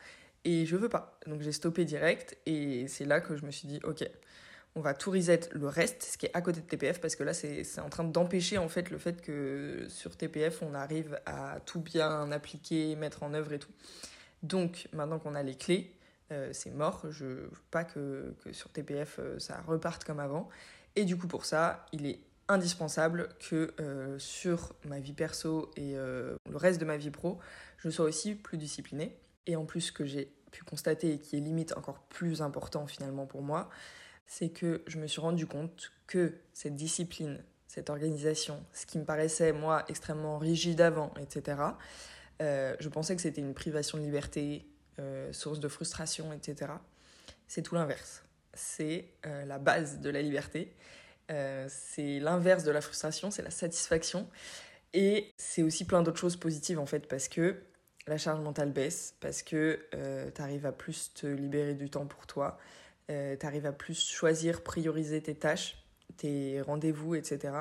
et 0.45 0.67
je 0.67 0.77
veux 0.77 0.89
pas. 0.89 1.19
Donc 1.27 1.41
j'ai 1.41 1.51
stoppé 1.51 1.85
direct 1.85 2.39
et 2.47 2.87
c'est 2.87 3.07
là 3.07 3.21
que 3.21 3.35
je 3.35 3.45
me 3.45 3.51
suis 3.51 3.67
dit 3.67 3.81
ok, 3.83 4.09
on 4.77 4.81
va 4.81 4.95
tout 4.95 5.11
reset 5.11 5.41
le 5.53 5.69
reste, 5.69 6.03
ce 6.03 6.19
qui 6.19 6.27
est 6.27 6.35
à 6.35 6.41
côté 6.41 6.61
de 6.61 6.67
TPF 6.67 7.01
parce 7.01 7.15
que 7.15 7.23
là 7.23 7.33
c'est 7.33 7.79
en 7.79 7.89
train 7.89 8.05
d'empêcher 8.05 8.59
en 8.59 8.69
fait 8.69 8.91
le 8.91 8.99
fait 8.99 9.21
que 9.21 9.87
sur 9.89 10.17
TPF 10.17 10.63
on 10.63 10.75
arrive 10.75 11.21
à 11.27 11.61
tout 11.65 11.81
bien 11.81 12.31
appliquer, 12.33 12.97
mettre 12.97 13.23
en 13.23 13.35
œuvre 13.35 13.53
et 13.53 13.59
tout. 13.59 13.71
Donc 14.43 14.89
maintenant 14.93 15.19
qu'on 15.19 15.35
a 15.35 15.43
les 15.43 15.55
clés, 15.55 15.95
euh, 16.33 16.51
c'est 16.53 16.73
mort. 16.73 17.05
Je 17.11 17.25
veux 17.25 17.51
pas 17.71 17.85
que, 17.85 18.35
que 18.45 18.53
sur 18.53 18.71
TPF 18.71 19.19
euh, 19.19 19.39
ça 19.39 19.63
reparte 19.67 20.05
comme 20.05 20.21
avant. 20.21 20.49
Et 20.97 21.05
du 21.05 21.17
coup 21.17 21.29
pour 21.29 21.45
ça, 21.45 21.87
il 21.93 22.07
est 22.07 22.19
indispensable 22.49 23.29
que 23.49 23.73
euh, 23.81 24.19
sur 24.19 24.75
ma 24.85 24.99
vie 24.99 25.15
perso 25.15 25.71
et 25.77 25.95
le 25.95 26.57
reste 26.57 26.81
de 26.81 26.85
ma 26.85 26.97
vie 26.97 27.11
pro, 27.11 27.39
je 27.79 27.91
sois 27.91 28.05
aussi 28.05 28.35
plus 28.35 28.59
disciplinée. 28.59 29.17
Et 29.47 29.57
en 29.57 29.65
plus, 29.65 29.83
ce 29.83 29.93
que 29.93 30.05
j'ai 30.05 30.33
pu 30.51 30.65
constater 30.65 31.15
et 31.15 31.19
qui 31.19 31.37
est 31.37 31.41
limite 31.41 31.77
encore 31.77 32.01
plus 32.01 32.43
important 32.43 32.87
finalement 32.87 33.27
pour 33.27 33.43
moi, 33.43 33.71
c'est 34.27 34.51
que 34.51 34.83
je 34.87 34.99
me 34.99 35.07
suis 35.07 35.21
rendu 35.21 35.47
compte 35.47 35.93
que 36.07 36.35
cette 36.53 36.77
discipline, 36.77 37.43
cette 37.67 37.91
organisation, 37.91 38.65
ce 38.73 38.87
qui 38.87 38.99
me 38.99 39.05
paraissait 39.05 39.53
moi 39.53 39.85
extrêmement 39.89 40.39
rigide 40.39 40.81
avant, 40.81 41.13
etc., 41.21 41.57
euh, 42.43 42.75
je 42.81 42.89
pensais 42.89 43.15
que 43.15 43.23
c'était 43.23 43.41
une 43.41 43.55
privation 43.55 43.99
de 43.99 44.03
liberté, 44.03 44.67
euh, 44.99 45.33
source 45.33 45.61
de 45.61 45.69
frustration, 45.69 46.33
etc. 46.33 46.73
C'est 47.47 47.63
tout 47.63 47.75
l'inverse. 47.75 48.25
C'est 48.55 49.07
euh, 49.27 49.45
la 49.45 49.59
base 49.59 50.01
de 50.01 50.11
la 50.11 50.23
liberté. 50.23 50.75
c'est 51.69 52.21
l'inverse 52.21 52.65
de 52.65 52.71
la 52.71 52.81
frustration, 52.81 53.31
c'est 53.31 53.43
la 53.43 53.51
satisfaction. 53.51 54.29
Et 54.93 55.33
c'est 55.37 55.63
aussi 55.63 55.85
plein 55.85 56.03
d'autres 56.03 56.19
choses 56.19 56.37
positives 56.37 56.79
en 56.79 56.87
fait, 56.87 57.09
parce 57.09 57.29
que 57.29 57.63
la 58.07 58.19
charge 58.19 58.41
mentale 58.41 58.71
baisse 58.71 59.17
parce 59.21 59.43
que 59.43 59.81
tu 60.35 60.43
arrives 60.43 60.67
à 60.67 60.73
plus 60.73 61.13
te 61.15 61.27
libérer 61.27 61.75
du 61.75 61.89
temps 61.89 62.07
pour 62.07 62.27
toi, 62.27 62.59
euh, 63.11 63.37
tu 63.39 63.47
arrives 63.47 63.67
à 63.67 63.73
plus 63.73 63.99
choisir, 64.01 64.63
prioriser 64.63 65.21
tes 65.21 65.35
tâches, 65.35 65.85
tes 66.17 66.61
rendez-vous, 66.63 67.15
etc. 67.15 67.55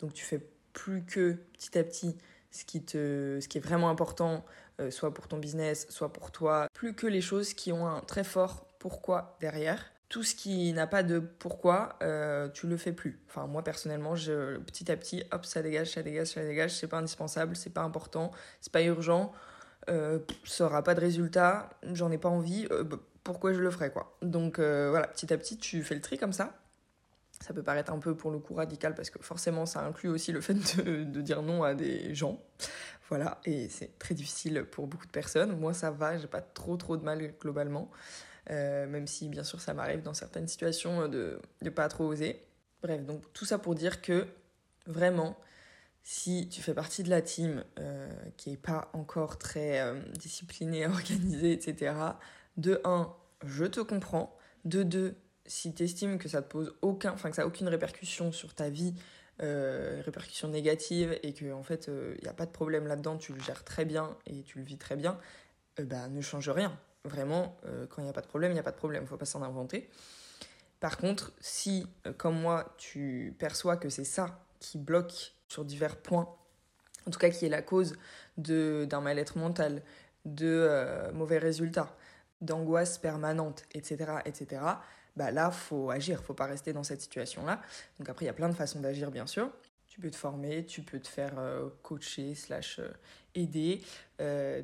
Donc 0.00 0.12
tu 0.12 0.24
fais 0.24 0.40
plus 0.72 1.04
que 1.04 1.32
petit 1.52 1.78
à 1.78 1.84
petit 1.84 2.16
ce 2.50 2.64
qui, 2.64 2.82
te, 2.82 3.38
ce 3.40 3.48
qui 3.48 3.58
est 3.58 3.60
vraiment 3.60 3.90
important, 3.90 4.44
euh, 4.80 4.90
soit 4.90 5.14
pour 5.14 5.28
ton 5.28 5.38
business, 5.38 5.86
soit 5.88 6.12
pour 6.12 6.30
toi, 6.32 6.68
plus 6.74 6.94
que 6.94 7.06
les 7.06 7.20
choses 7.20 7.54
qui 7.54 7.72
ont 7.72 7.86
un 7.86 8.00
très 8.00 8.24
fort 8.24 8.66
pourquoi 8.78 9.36
derrière. 9.40 9.84
Tout 10.08 10.24
ce 10.24 10.34
qui 10.34 10.72
n'a 10.72 10.88
pas 10.88 11.04
de 11.04 11.20
pourquoi, 11.20 11.96
tu 12.54 12.66
le 12.66 12.76
fais 12.76 12.92
plus. 12.92 13.20
Enfin, 13.28 13.46
moi 13.46 13.62
personnellement, 13.62 14.16
je, 14.16 14.58
petit 14.58 14.90
à 14.90 14.96
petit, 14.96 15.22
hop, 15.30 15.46
ça 15.46 15.62
dégage, 15.62 15.92
ça 15.92 16.02
dégage, 16.02 16.26
ça 16.26 16.42
dégage. 16.42 16.74
C'est 16.74 16.88
pas 16.88 16.98
indispensable, 16.98 17.54
c'est 17.54 17.70
pas 17.70 17.82
important, 17.82 18.32
c'est 18.60 18.72
pas 18.72 18.82
urgent 18.82 19.32
euh, 19.88 20.18
ça 20.44 20.66
aura 20.66 20.82
pas 20.82 20.94
de 20.94 21.00
résultat, 21.00 21.70
j'en 21.92 22.10
ai 22.10 22.18
pas 22.18 22.28
envie, 22.28 22.66
euh, 22.70 22.84
bah, 22.84 22.98
pourquoi 23.24 23.52
je 23.52 23.60
le 23.60 23.70
ferais 23.70 23.90
quoi. 23.90 24.16
Donc 24.22 24.58
euh, 24.58 24.90
voilà, 24.90 25.06
petit 25.08 25.32
à 25.32 25.38
petit 25.38 25.58
tu 25.58 25.82
fais 25.82 25.94
le 25.94 26.00
tri 26.00 26.18
comme 26.18 26.32
ça. 26.32 26.62
Ça 27.40 27.54
peut 27.54 27.62
paraître 27.62 27.92
un 27.92 27.98
peu 27.98 28.14
pour 28.14 28.30
le 28.30 28.38
coup 28.38 28.54
radical 28.54 28.94
parce 28.94 29.08
que 29.08 29.18
forcément 29.22 29.64
ça 29.66 29.84
inclut 29.84 30.10
aussi 30.10 30.32
le 30.32 30.40
fait 30.42 30.54
de, 30.54 31.04
de 31.04 31.20
dire 31.20 31.42
non 31.42 31.62
à 31.62 31.74
des 31.74 32.14
gens. 32.14 32.42
Voilà, 33.08 33.40
et 33.44 33.68
c'est 33.68 33.98
très 33.98 34.14
difficile 34.14 34.64
pour 34.70 34.86
beaucoup 34.86 35.06
de 35.06 35.10
personnes. 35.10 35.58
Moi 35.58 35.74
ça 35.74 35.90
va, 35.90 36.16
j'ai 36.16 36.28
pas 36.28 36.42
trop 36.42 36.76
trop 36.76 36.96
de 36.96 37.04
mal 37.04 37.34
globalement. 37.40 37.90
même 38.48 39.06
si 39.06 39.28
bien 39.28 39.44
sûr 39.44 39.60
ça 39.60 39.74
m'arrive 39.74 40.02
dans 40.02 40.14
certaines 40.14 40.48
situations 40.48 41.08
de 41.08 41.40
ne 41.62 41.70
pas 41.70 41.88
trop 41.88 42.04
oser. 42.06 42.40
Bref, 42.82 43.04
donc 43.04 43.22
tout 43.32 43.44
ça 43.44 43.58
pour 43.58 43.74
dire 43.74 44.00
que 44.00 44.26
vraiment, 44.86 45.36
si 46.02 46.48
tu 46.48 46.62
fais 46.62 46.74
partie 46.74 47.02
de 47.02 47.10
la 47.10 47.22
team 47.22 47.64
euh, 47.78 48.10
qui 48.36 48.50
n'est 48.50 48.56
pas 48.56 48.90
encore 48.94 49.38
très 49.38 49.80
euh, 49.80 50.00
disciplinée, 50.14 50.86
organisée, 50.86 51.52
etc., 51.52 51.94
de 52.60 52.80
1, 52.84 53.12
je 53.44 53.64
te 53.64 53.80
comprends. 53.80 54.36
De 54.64 54.82
2, 54.82 55.14
si 55.46 55.74
tu 55.74 55.84
estimes 55.84 56.18
que 56.18 56.28
ça 56.28 56.42
te 56.42 56.50
pose 56.50 56.74
aucun, 56.82 57.12
enfin 57.12 57.30
que 57.30 57.36
ça 57.36 57.42
n'a 57.42 57.48
aucune 57.48 57.68
répercussion 57.68 58.32
sur 58.32 58.54
ta 58.54 58.68
vie, 58.68 58.94
euh, 59.42 60.02
répercussion 60.04 60.48
négative, 60.48 61.18
et 61.22 61.32
que 61.32 61.52
en 61.52 61.62
fait 61.62 61.88
il 61.88 62.22
n'y 62.22 62.28
a 62.28 62.34
pas 62.34 62.46
de 62.46 62.50
problème 62.50 62.86
là-dedans, 62.86 63.16
tu 63.16 63.32
le 63.32 63.40
gères 63.40 63.64
très 63.64 63.84
bien 63.84 64.16
et 64.26 64.42
tu 64.42 64.58
le 64.58 64.64
vis 64.64 64.76
très 64.76 64.96
bien, 64.96 65.18
bah, 65.78 66.08
ne 66.08 66.20
change 66.20 66.50
rien. 66.50 66.78
Vraiment, 67.04 67.56
quand 67.88 68.02
il 68.02 68.04
n'y 68.04 68.10
a 68.10 68.12
pas 68.12 68.20
de 68.20 68.26
problème, 68.26 68.50
il 68.50 68.54
n'y 68.54 68.60
a 68.60 68.62
pas 68.62 68.72
de 68.72 68.76
problème, 68.76 69.06
faut 69.06 69.16
pas 69.16 69.24
s'en 69.24 69.42
inventer. 69.42 69.88
Par 70.80 70.98
contre, 70.98 71.32
si, 71.40 71.86
comme 72.18 72.38
moi, 72.38 72.74
tu 72.76 73.34
perçois 73.38 73.78
que 73.78 73.88
c'est 73.88 74.04
ça 74.04 74.44
qui 74.58 74.78
bloque 74.78 75.34
sur 75.48 75.64
divers 75.64 75.96
points, 75.96 76.28
en 77.06 77.10
tout 77.10 77.18
cas 77.18 77.30
qui 77.30 77.44
est 77.44 77.50
la 77.50 77.62
cause 77.62 77.96
d'un 78.36 79.00
mal-être 79.00 79.38
mental, 79.38 79.82
de 80.24 80.46
euh, 80.46 81.12
mauvais 81.12 81.38
résultats, 81.38 81.94
d'angoisse 82.40 82.98
permanente, 82.98 83.64
etc., 83.72 84.12
etc., 84.24 84.62
bah 85.16 85.32
là, 85.32 85.50
faut 85.50 85.90
agir, 85.90 86.22
faut 86.22 86.34
pas 86.34 86.46
rester 86.46 86.72
dans 86.72 86.84
cette 86.84 87.00
situation-là. 87.00 87.60
Donc 87.98 88.08
après, 88.08 88.24
il 88.24 88.28
y 88.28 88.30
a 88.30 88.34
plein 88.34 88.48
de 88.48 88.54
façons 88.54 88.80
d'agir, 88.80 89.10
bien 89.10 89.26
sûr. 89.26 89.50
Tu 89.88 90.00
peux 90.00 90.10
te 90.10 90.16
former, 90.16 90.64
tu 90.64 90.82
peux 90.82 91.00
te 91.00 91.08
faire 91.08 91.38
euh, 91.38 91.68
coacher, 91.82 92.34
slash 92.34 92.78
euh, 92.78 92.92
aider, 93.34 93.82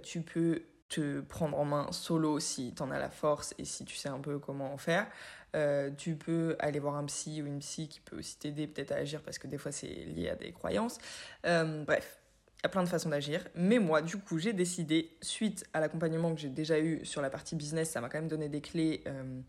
tu 0.02 0.22
peux 0.22 0.62
te 0.88 1.20
prendre 1.20 1.58
en 1.58 1.64
main 1.64 1.90
solo 1.92 2.38
si 2.38 2.72
tu 2.74 2.82
en 2.82 2.90
as 2.90 2.98
la 2.98 3.10
force 3.10 3.54
et 3.58 3.64
si 3.64 3.84
tu 3.84 3.96
sais 3.96 4.08
un 4.08 4.20
peu 4.20 4.38
comment 4.38 4.72
en 4.72 4.78
faire. 4.78 5.06
Euh, 5.54 5.90
tu 5.96 6.16
peux 6.16 6.56
aller 6.58 6.78
voir 6.78 6.96
un 6.96 7.04
psy 7.06 7.42
ou 7.42 7.46
une 7.46 7.60
psy 7.60 7.88
qui 7.88 8.00
peut 8.00 8.18
aussi 8.18 8.36
t'aider 8.38 8.66
peut-être 8.66 8.92
à 8.92 8.96
agir 8.96 9.22
parce 9.22 9.38
que 9.38 9.46
des 9.46 9.58
fois 9.58 9.72
c'est 9.72 9.86
lié 9.86 10.28
à 10.28 10.36
des 10.36 10.52
croyances. 10.52 10.98
Euh, 11.46 11.84
bref, 11.84 12.20
Il 12.58 12.64
y 12.64 12.66
a 12.66 12.68
plein 12.68 12.82
de 12.82 12.88
façons 12.88 13.10
d'agir. 13.10 13.46
Mais 13.54 13.78
moi, 13.78 14.02
du 14.02 14.16
coup, 14.16 14.38
j'ai 14.38 14.52
décidé, 14.52 15.10
suite 15.20 15.64
à 15.72 15.80
l'accompagnement 15.80 16.34
que 16.34 16.40
j'ai 16.40 16.48
déjà 16.48 16.80
eu 16.80 17.04
sur 17.04 17.22
la 17.22 17.30
partie 17.30 17.54
business, 17.54 17.90
ça 17.90 18.00
m'a 18.00 18.08
quand 18.08 18.18
même 18.18 18.28
donné 18.28 18.48
des 18.48 18.60
clés 18.60 19.02
euh, 19.06 19.40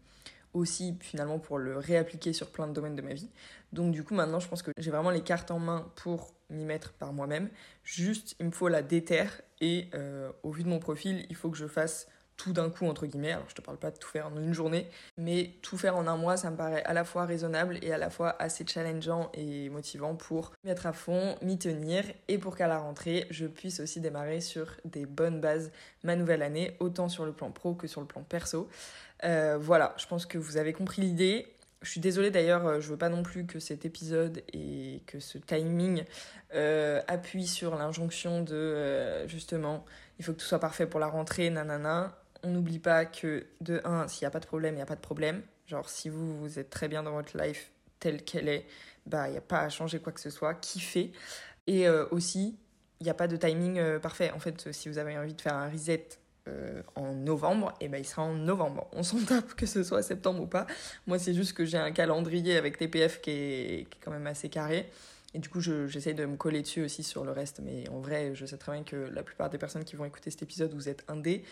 aussi 0.53 0.97
finalement 1.01 1.39
pour 1.39 1.57
le 1.57 1.77
réappliquer 1.77 2.33
sur 2.33 2.51
plein 2.51 2.67
de 2.67 2.73
domaines 2.73 2.95
de 2.95 3.01
ma 3.01 3.13
vie. 3.13 3.29
Donc 3.73 3.91
du 3.91 4.03
coup, 4.03 4.13
maintenant, 4.13 4.39
je 4.39 4.47
pense 4.47 4.61
que 4.61 4.71
j'ai 4.77 4.91
vraiment 4.91 5.09
les 5.09 5.21
cartes 5.21 5.51
en 5.51 5.59
main 5.59 5.91
pour 5.95 6.33
m'y 6.49 6.65
mettre 6.65 6.93
par 6.93 7.13
moi-même. 7.13 7.49
Juste, 7.83 8.35
il 8.39 8.47
me 8.47 8.51
faut 8.51 8.67
la 8.67 8.81
déterre 8.81 9.41
et 9.61 9.89
euh, 9.93 10.31
au 10.43 10.51
vu 10.51 10.63
de 10.63 10.69
mon 10.69 10.79
profil, 10.79 11.25
il 11.29 11.35
faut 11.35 11.49
que 11.49 11.57
je 11.57 11.67
fasse 11.67 12.07
tout 12.37 12.53
d'un 12.53 12.69
coup, 12.69 12.87
entre 12.87 13.05
guillemets. 13.05 13.33
Alors, 13.33 13.49
je 13.49 13.55
te 13.55 13.61
parle 13.61 13.77
pas 13.77 13.91
de 13.91 13.97
tout 13.97 14.07
faire 14.07 14.27
en 14.27 14.37
une 14.37 14.53
journée, 14.53 14.87
mais 15.17 15.51
tout 15.61 15.77
faire 15.77 15.97
en 15.97 16.07
un 16.07 16.17
mois, 16.17 16.37
ça 16.37 16.51
me 16.51 16.55
paraît 16.55 16.83
à 16.83 16.93
la 16.93 17.03
fois 17.03 17.25
raisonnable 17.25 17.79
et 17.81 17.91
à 17.91 17.97
la 17.97 18.09
fois 18.09 18.35
assez 18.39 18.65
challengeant 18.65 19.31
et 19.33 19.69
motivant 19.69 20.15
pour 20.15 20.53
mettre 20.63 20.85
à 20.85 20.93
fond, 20.93 21.35
m'y 21.41 21.57
tenir 21.57 22.03
et 22.27 22.37
pour 22.37 22.55
qu'à 22.55 22.67
la 22.67 22.77
rentrée, 22.77 23.27
je 23.31 23.47
puisse 23.47 23.79
aussi 23.79 23.99
démarrer 23.99 24.39
sur 24.39 24.67
des 24.85 25.05
bonnes 25.05 25.41
bases 25.41 25.71
ma 26.03 26.15
nouvelle 26.15 26.43
année, 26.43 26.75
autant 26.79 27.09
sur 27.09 27.25
le 27.25 27.33
plan 27.33 27.51
pro 27.51 27.73
que 27.73 27.87
sur 27.87 28.01
le 28.01 28.07
plan 28.07 28.21
perso. 28.21 28.69
Euh, 29.23 29.57
voilà, 29.59 29.95
je 29.97 30.05
pense 30.05 30.25
que 30.25 30.37
vous 30.37 30.57
avez 30.57 30.73
compris 30.73 31.01
l'idée. 31.01 31.47
Je 31.81 31.91
suis 31.91 32.01
désolée 32.01 32.31
d'ailleurs, 32.31 32.65
euh, 32.65 32.79
je 32.79 32.89
veux 32.89 32.97
pas 32.97 33.09
non 33.09 33.23
plus 33.23 33.45
que 33.45 33.59
cet 33.59 33.85
épisode 33.85 34.43
et 34.53 35.01
que 35.05 35.19
ce 35.19 35.37
timing 35.37 36.03
euh, 36.53 37.01
appuie 37.07 37.47
sur 37.47 37.75
l'injonction 37.75 38.41
de 38.41 39.25
justement, 39.27 39.85
il 40.19 40.25
faut 40.25 40.33
que 40.33 40.39
tout 40.39 40.45
soit 40.45 40.59
parfait 40.59 40.87
pour 40.87 40.99
la 40.99 41.07
rentrée, 41.07 41.49
nanana 41.49 42.15
on 42.47 42.51
n'oublie 42.51 42.79
pas 42.79 43.05
que 43.05 43.45
de 43.61 43.81
1, 43.83 44.07
s'il 44.07 44.23
n'y 44.23 44.27
a 44.27 44.31
pas 44.31 44.39
de 44.39 44.45
problème, 44.45 44.75
il 44.75 44.77
n'y 44.77 44.83
a 44.83 44.87
pas 44.87 44.95
de 44.95 45.01
problème. 45.01 45.41
Genre, 45.67 45.89
si 45.89 46.09
vous, 46.09 46.39
vous 46.39 46.59
êtes 46.59 46.69
très 46.69 46.87
bien 46.87 47.03
dans 47.03 47.11
votre 47.11 47.37
life 47.37 47.71
telle 47.99 48.23
qu'elle 48.23 48.47
est, 48.47 48.65
bah, 49.05 49.27
il 49.27 49.31
n'y 49.31 49.37
a 49.37 49.41
pas 49.41 49.59
à 49.59 49.69
changer 49.69 49.99
quoi 49.99 50.13
que 50.13 50.21
ce 50.21 50.29
soit. 50.29 50.53
Kiffez. 50.55 51.11
Et 51.67 51.87
euh, 51.87 52.05
aussi, 52.11 52.57
il 52.99 53.03
n'y 53.03 53.09
a 53.09 53.13
pas 53.13 53.27
de 53.27 53.35
timing 53.35 53.77
euh, 53.79 53.99
parfait. 53.99 54.31
En 54.31 54.39
fait, 54.39 54.71
si 54.71 54.87
vous 54.87 54.97
avez 54.97 55.17
envie 55.17 55.33
de 55.33 55.41
faire 55.41 55.55
un 55.55 55.69
reset 55.69 56.07
euh, 56.47 56.81
en 56.95 57.13
novembre, 57.13 57.73
et 57.81 57.85
eh 57.85 57.87
ben 57.89 57.97
il 57.97 58.05
sera 58.05 58.23
en 58.23 58.33
novembre. 58.33 58.87
On 58.93 59.03
s'en 59.03 59.19
tape 59.25 59.53
que 59.55 59.65
ce 59.65 59.83
soit 59.83 60.01
septembre 60.01 60.41
ou 60.41 60.47
pas. 60.47 60.67
Moi, 61.05 61.19
c'est 61.19 61.33
juste 61.33 61.53
que 61.53 61.65
j'ai 61.65 61.77
un 61.77 61.91
calendrier 61.91 62.55
avec 62.57 62.77
TPF 62.77 63.19
qui 63.21 63.31
est, 63.31 63.89
qui 63.89 63.97
est 63.97 64.01
quand 64.03 64.11
même 64.11 64.27
assez 64.27 64.47
carré. 64.47 64.89
Et 65.33 65.39
du 65.39 65.49
coup, 65.49 65.59
j'essaye 65.59 66.13
de 66.13 66.25
me 66.25 66.37
coller 66.37 66.61
dessus 66.61 66.83
aussi 66.83 67.03
sur 67.03 67.25
le 67.25 67.31
reste. 67.31 67.59
Mais 67.61 67.87
en 67.89 67.99
vrai, 67.99 68.33
je 68.33 68.45
sais 68.45 68.57
très 68.57 68.71
bien 68.71 68.83
que 68.83 68.95
la 68.95 69.23
plupart 69.23 69.49
des 69.49 69.57
personnes 69.57 69.83
qui 69.83 69.95
vont 69.95 70.05
écouter 70.05 70.31
cet 70.31 70.41
épisode, 70.41 70.73
vous 70.73 70.87
êtes 70.87 71.03
indé, 71.09 71.43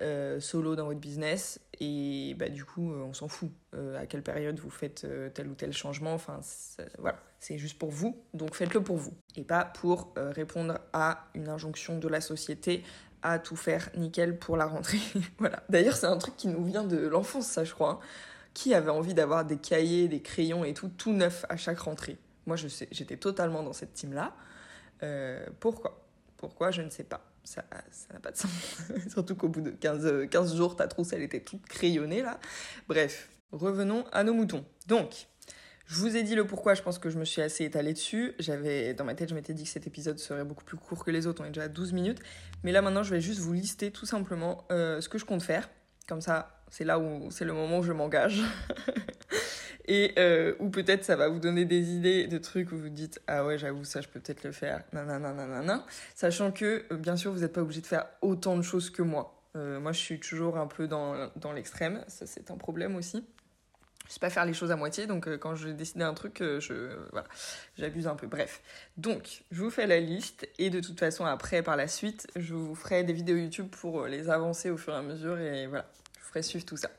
euh, 0.00 0.40
solo 0.40 0.74
dans 0.74 0.86
votre 0.86 0.98
business. 0.98 1.60
Et 1.78 2.34
bah, 2.38 2.48
du 2.48 2.64
coup, 2.64 2.92
euh, 2.92 3.02
on 3.02 3.14
s'en 3.14 3.28
fout 3.28 3.50
euh, 3.74 4.00
à 4.00 4.06
quelle 4.06 4.22
période 4.22 4.58
vous 4.58 4.70
faites 4.70 5.06
tel 5.32 5.46
ou 5.46 5.54
tel 5.54 5.72
changement. 5.72 6.12
Enfin, 6.12 6.40
voilà, 6.98 7.20
c'est 7.38 7.56
juste 7.56 7.78
pour 7.78 7.90
vous. 7.90 8.20
Donc 8.34 8.54
faites-le 8.54 8.82
pour 8.82 8.96
vous. 8.96 9.14
Et 9.36 9.44
pas 9.44 9.64
pour 9.64 10.12
répondre 10.16 10.78
à 10.92 11.28
une 11.34 11.48
injonction 11.48 11.98
de 11.98 12.08
la 12.08 12.20
société 12.20 12.82
à 13.22 13.38
tout 13.38 13.56
faire 13.56 13.90
nickel 13.96 14.38
pour 14.38 14.56
la 14.56 14.66
rentrée. 14.66 15.00
voilà. 15.38 15.62
D'ailleurs, 15.68 15.96
c'est 15.96 16.06
un 16.06 16.18
truc 16.18 16.36
qui 16.36 16.48
nous 16.48 16.64
vient 16.64 16.84
de 16.84 17.06
l'enfance, 17.06 17.46
ça, 17.46 17.64
je 17.64 17.74
crois. 17.74 18.00
Hein. 18.02 18.06
Qui 18.54 18.74
avait 18.74 18.90
envie 18.90 19.14
d'avoir 19.14 19.44
des 19.44 19.58
cahiers, 19.58 20.08
des 20.08 20.20
crayons 20.20 20.64
et 20.64 20.74
tout, 20.74 20.88
tout 20.88 21.12
neuf 21.12 21.44
à 21.48 21.56
chaque 21.56 21.78
rentrée? 21.78 22.18
Moi, 22.50 22.56
j'étais 22.56 23.16
totalement 23.16 23.62
dans 23.62 23.72
cette 23.72 23.94
team-là. 23.94 24.34
Euh, 25.04 25.46
pourquoi? 25.60 26.04
Pourquoi? 26.36 26.72
Je 26.72 26.82
ne 26.82 26.90
sais 26.90 27.04
pas. 27.04 27.24
Ça 27.44 27.62
n'a 28.12 28.18
pas 28.18 28.32
de 28.32 28.36
sens. 28.36 28.50
Surtout 29.08 29.36
qu'au 29.36 29.48
bout 29.48 29.60
de 29.60 29.70
15, 29.70 30.28
15 30.28 30.56
jours, 30.56 30.74
ta 30.74 30.88
trousse, 30.88 31.12
elle 31.12 31.22
était 31.22 31.40
toute 31.40 31.64
crayonnée, 31.66 32.22
là. 32.22 32.40
Bref, 32.88 33.30
revenons 33.52 34.04
à 34.10 34.24
nos 34.24 34.34
moutons. 34.34 34.64
Donc, 34.88 35.28
je 35.86 35.94
vous 35.94 36.16
ai 36.16 36.24
dit 36.24 36.34
le 36.34 36.44
pourquoi, 36.44 36.74
je 36.74 36.82
pense 36.82 36.98
que 36.98 37.08
je 37.08 37.20
me 37.20 37.24
suis 37.24 37.40
assez 37.40 37.64
étalée 37.64 37.92
dessus. 37.92 38.34
Dans 38.98 39.04
ma 39.04 39.14
tête, 39.14 39.28
je 39.28 39.34
m'étais 39.36 39.54
dit 39.54 39.62
que 39.62 39.70
cet 39.70 39.86
épisode 39.86 40.18
serait 40.18 40.44
beaucoup 40.44 40.64
plus 40.64 40.76
court 40.76 41.04
que 41.04 41.12
les 41.12 41.28
autres, 41.28 41.40
on 41.42 41.44
est 41.44 41.50
déjà 41.50 41.62
à 41.62 41.68
12 41.68 41.92
minutes. 41.92 42.18
Mais 42.64 42.72
là 42.72 42.82
maintenant, 42.82 43.04
je 43.04 43.14
vais 43.14 43.20
juste 43.20 43.38
vous 43.38 43.52
lister 43.52 43.92
tout 43.92 44.06
simplement 44.06 44.66
euh, 44.72 45.00
ce 45.00 45.08
que 45.08 45.18
je 45.18 45.24
compte 45.24 45.42
faire. 45.42 45.70
Comme 46.08 46.20
ça, 46.20 46.64
c'est 46.68 46.84
là 46.84 46.98
où 46.98 47.30
c'est 47.30 47.44
le 47.44 47.52
moment 47.52 47.78
où 47.78 47.82
je 47.84 47.92
m'engage. 47.92 48.42
et 49.86 50.14
euh, 50.18 50.54
ou 50.58 50.68
peut-être 50.70 51.04
ça 51.04 51.16
va 51.16 51.28
vous 51.28 51.38
donner 51.38 51.64
des 51.64 51.90
idées 51.90 52.26
de 52.26 52.38
trucs 52.38 52.72
où 52.72 52.76
vous 52.76 52.88
dites 52.88 53.20
ah 53.26 53.44
ouais 53.44 53.58
j'avoue 53.58 53.84
ça 53.84 54.00
je 54.00 54.08
peux 54.08 54.20
peut-être 54.20 54.44
le 54.44 54.52
faire 54.52 54.82
nanana 54.92 55.32
nanana 55.32 55.84
sachant 56.14 56.52
que 56.52 56.84
euh, 56.92 56.96
bien 56.96 57.16
sûr 57.16 57.32
vous 57.32 57.40
n'êtes 57.40 57.52
pas 57.52 57.62
obligé 57.62 57.80
de 57.80 57.86
faire 57.86 58.06
autant 58.22 58.56
de 58.56 58.62
choses 58.62 58.90
que 58.90 59.02
moi. 59.02 59.42
Euh, 59.56 59.80
moi 59.80 59.92
je 59.92 59.98
suis 59.98 60.20
toujours 60.20 60.58
un 60.58 60.66
peu 60.66 60.86
dans, 60.86 61.30
dans 61.36 61.52
l'extrême. 61.52 62.04
Ça 62.08 62.26
c'est 62.26 62.50
un 62.50 62.56
problème 62.56 62.94
aussi. 62.96 63.24
Je 64.06 64.14
sais 64.14 64.20
pas 64.20 64.30
faire 64.30 64.44
les 64.44 64.54
choses 64.54 64.72
à 64.72 64.76
moitié 64.76 65.06
donc 65.06 65.28
quand 65.38 65.54
je 65.54 65.68
décide 65.68 66.02
un 66.02 66.14
truc 66.14 66.38
je 66.40 66.96
voilà 67.12 67.26
j'abuse 67.76 68.06
un 68.06 68.16
peu. 68.16 68.26
Bref. 68.26 68.60
Donc 68.96 69.42
je 69.50 69.62
vous 69.62 69.70
fais 69.70 69.86
la 69.86 70.00
liste 70.00 70.48
et 70.58 70.70
de 70.70 70.80
toute 70.80 70.98
façon 70.98 71.24
après 71.24 71.62
par 71.62 71.76
la 71.76 71.88
suite 71.88 72.26
je 72.36 72.54
vous 72.54 72.74
ferai 72.74 73.04
des 73.04 73.12
vidéos 73.12 73.36
YouTube 73.36 73.68
pour 73.70 74.06
les 74.06 74.28
avancer 74.30 74.70
au 74.70 74.76
fur 74.76 74.92
et 74.94 74.96
à 74.96 75.02
mesure 75.02 75.38
et 75.38 75.66
voilà 75.66 75.86
je 76.16 76.20
vous 76.20 76.28
ferai 76.28 76.42
suivre 76.42 76.64
tout 76.64 76.76
ça 76.76 76.90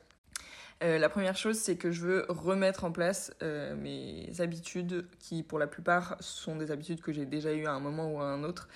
euh, 0.82 0.98
la 0.98 1.08
première 1.08 1.36
chose, 1.36 1.58
c'est 1.58 1.76
que 1.76 1.90
je 1.90 2.00
veux 2.00 2.26
remettre 2.28 2.84
en 2.84 2.92
place 2.92 3.32
euh, 3.42 3.76
mes 3.76 4.28
habitudes 4.40 5.06
qui, 5.18 5.42
pour 5.42 5.58
la 5.58 5.66
plupart, 5.66 6.16
sont 6.20 6.56
des 6.56 6.70
habitudes 6.70 7.00
que 7.00 7.12
j'ai 7.12 7.26
déjà 7.26 7.52
eues 7.52 7.66
à 7.66 7.72
un 7.72 7.80
moment 7.80 8.12
ou 8.12 8.20
à 8.20 8.24
un 8.24 8.42
autre. 8.42 8.68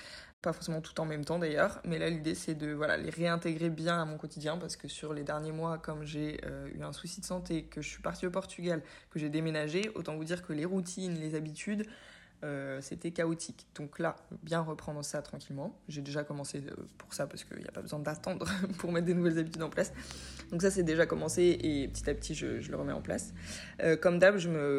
Pas 0.43 0.53
forcément 0.53 0.81
tout 0.81 1.01
en 1.01 1.05
même 1.05 1.25
temps 1.25 1.41
d'ailleurs, 1.41 1.81
mais 1.85 1.99
là 1.99 2.09
l'idée 2.09 2.37
c'est 2.37 2.55
de 2.55 2.73
voilà, 2.73 2.97
les 2.97 3.11
réintégrer 3.11 3.71
bien 3.71 4.01
à 4.01 4.05
mon 4.05 4.17
quotidien 4.17 4.59
parce 4.59 4.77
que 4.77 4.87
sur 4.87 5.13
les 5.13 5.25
derniers 5.25 5.51
mois, 5.51 5.79
comme 5.79 6.05
j'ai 6.05 6.41
euh, 6.45 6.69
eu 6.73 6.83
un 6.83 6.93
souci 6.93 7.21
de 7.21 7.27
santé, 7.27 7.65
que 7.65 7.81
je 7.81 7.89
suis 7.89 8.03
partie 8.03 8.27
au 8.27 8.31
Portugal, 8.31 8.83
que 9.11 9.19
j'ai 9.19 9.31
déménagé, 9.31 9.91
autant 9.97 10.15
vous 10.15 10.25
dire 10.25 10.47
que 10.47 10.53
les 10.53 10.65
routines, 10.65 11.19
les 11.19 11.35
habitudes, 11.35 11.87
euh, 12.45 12.81
c'était 12.83 13.11
chaotique. 13.11 13.67
Donc 13.75 13.99
là, 13.99 14.17
bien 14.43 14.61
reprendre 14.61 15.05
ça 15.05 15.23
tranquillement. 15.23 15.79
J'ai 15.89 16.03
déjà 16.03 16.23
commencé 16.23 16.59
euh, 16.59 16.75
pour 16.99 17.15
ça 17.15 17.27
parce 17.27 17.45
qu'il 17.45 17.59
n'y 17.59 17.67
a 17.67 17.73
pas 17.73 17.81
besoin 17.81 17.99
d'attendre 17.99 18.47
pour 18.79 18.93
mettre 18.93 19.07
des 19.07 19.15
nouvelles 19.15 19.39
habitudes 19.39 19.63
en 19.63 19.71
place. 19.71 19.93
Donc 20.51 20.63
ça, 20.63 20.71
c'est 20.71 20.83
déjà 20.83 21.07
commencé 21.07 21.59
et 21.61 21.89
petit 21.89 22.09
à 22.11 22.15
petit, 22.15 22.35
je, 22.35 22.47
le 22.47 22.77
remets 22.77 22.93
en 22.93 23.01
place. 23.01 23.33
Euh, 23.83 23.97
comme 23.97 24.19
d'hab, 24.19 24.37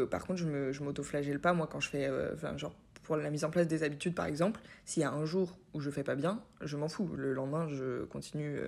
par 0.10 0.26
contre, 0.26 0.40
je, 0.40 0.84
m'auto-flagelle 0.84 1.40
pas. 1.40 1.54
Moi, 1.54 1.68
quand 1.68 1.80
je 1.80 1.90
fais, 1.90 2.12
genre, 2.58 2.76
pour 3.04 3.18
la 3.18 3.30
mise 3.32 3.44
en 3.44 3.50
place 3.50 3.68
des 3.68 3.84
habitudes, 3.84 4.14
par 4.14 4.28
exemple, 4.28 4.62
s'il 4.86 5.02
y 5.02 5.06
a 5.06 5.12
un 5.12 5.26
jour 5.26 5.58
où 5.74 5.80
je 5.80 5.90
fais 5.90 6.04
pas 6.04 6.16
bien, 6.16 6.44
je 6.62 6.78
m'en 6.78 6.90
fous. 6.90 7.10
Le 7.16 7.34
lendemain, 7.34 7.68
je 7.70 8.06
continue 8.06 8.60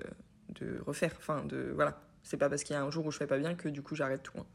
de 0.60 0.82
refaire. 0.86 1.14
Enfin, 1.18 1.46
de, 1.46 1.72
voilà. 1.76 2.02
C'est 2.24 2.38
pas 2.38 2.50
parce 2.50 2.64
qu'il 2.64 2.74
y 2.74 2.78
a 2.78 2.84
un 2.84 2.92
jour 2.92 3.06
où 3.06 3.12
je 3.12 3.18
fais 3.18 3.28
pas 3.28 3.38
bien 3.38 3.56
que 3.56 3.70
du 3.70 3.82
coup, 3.82 3.96
j'arrête 3.96 4.24
tout. 4.24 4.38
Hein. 4.38 4.46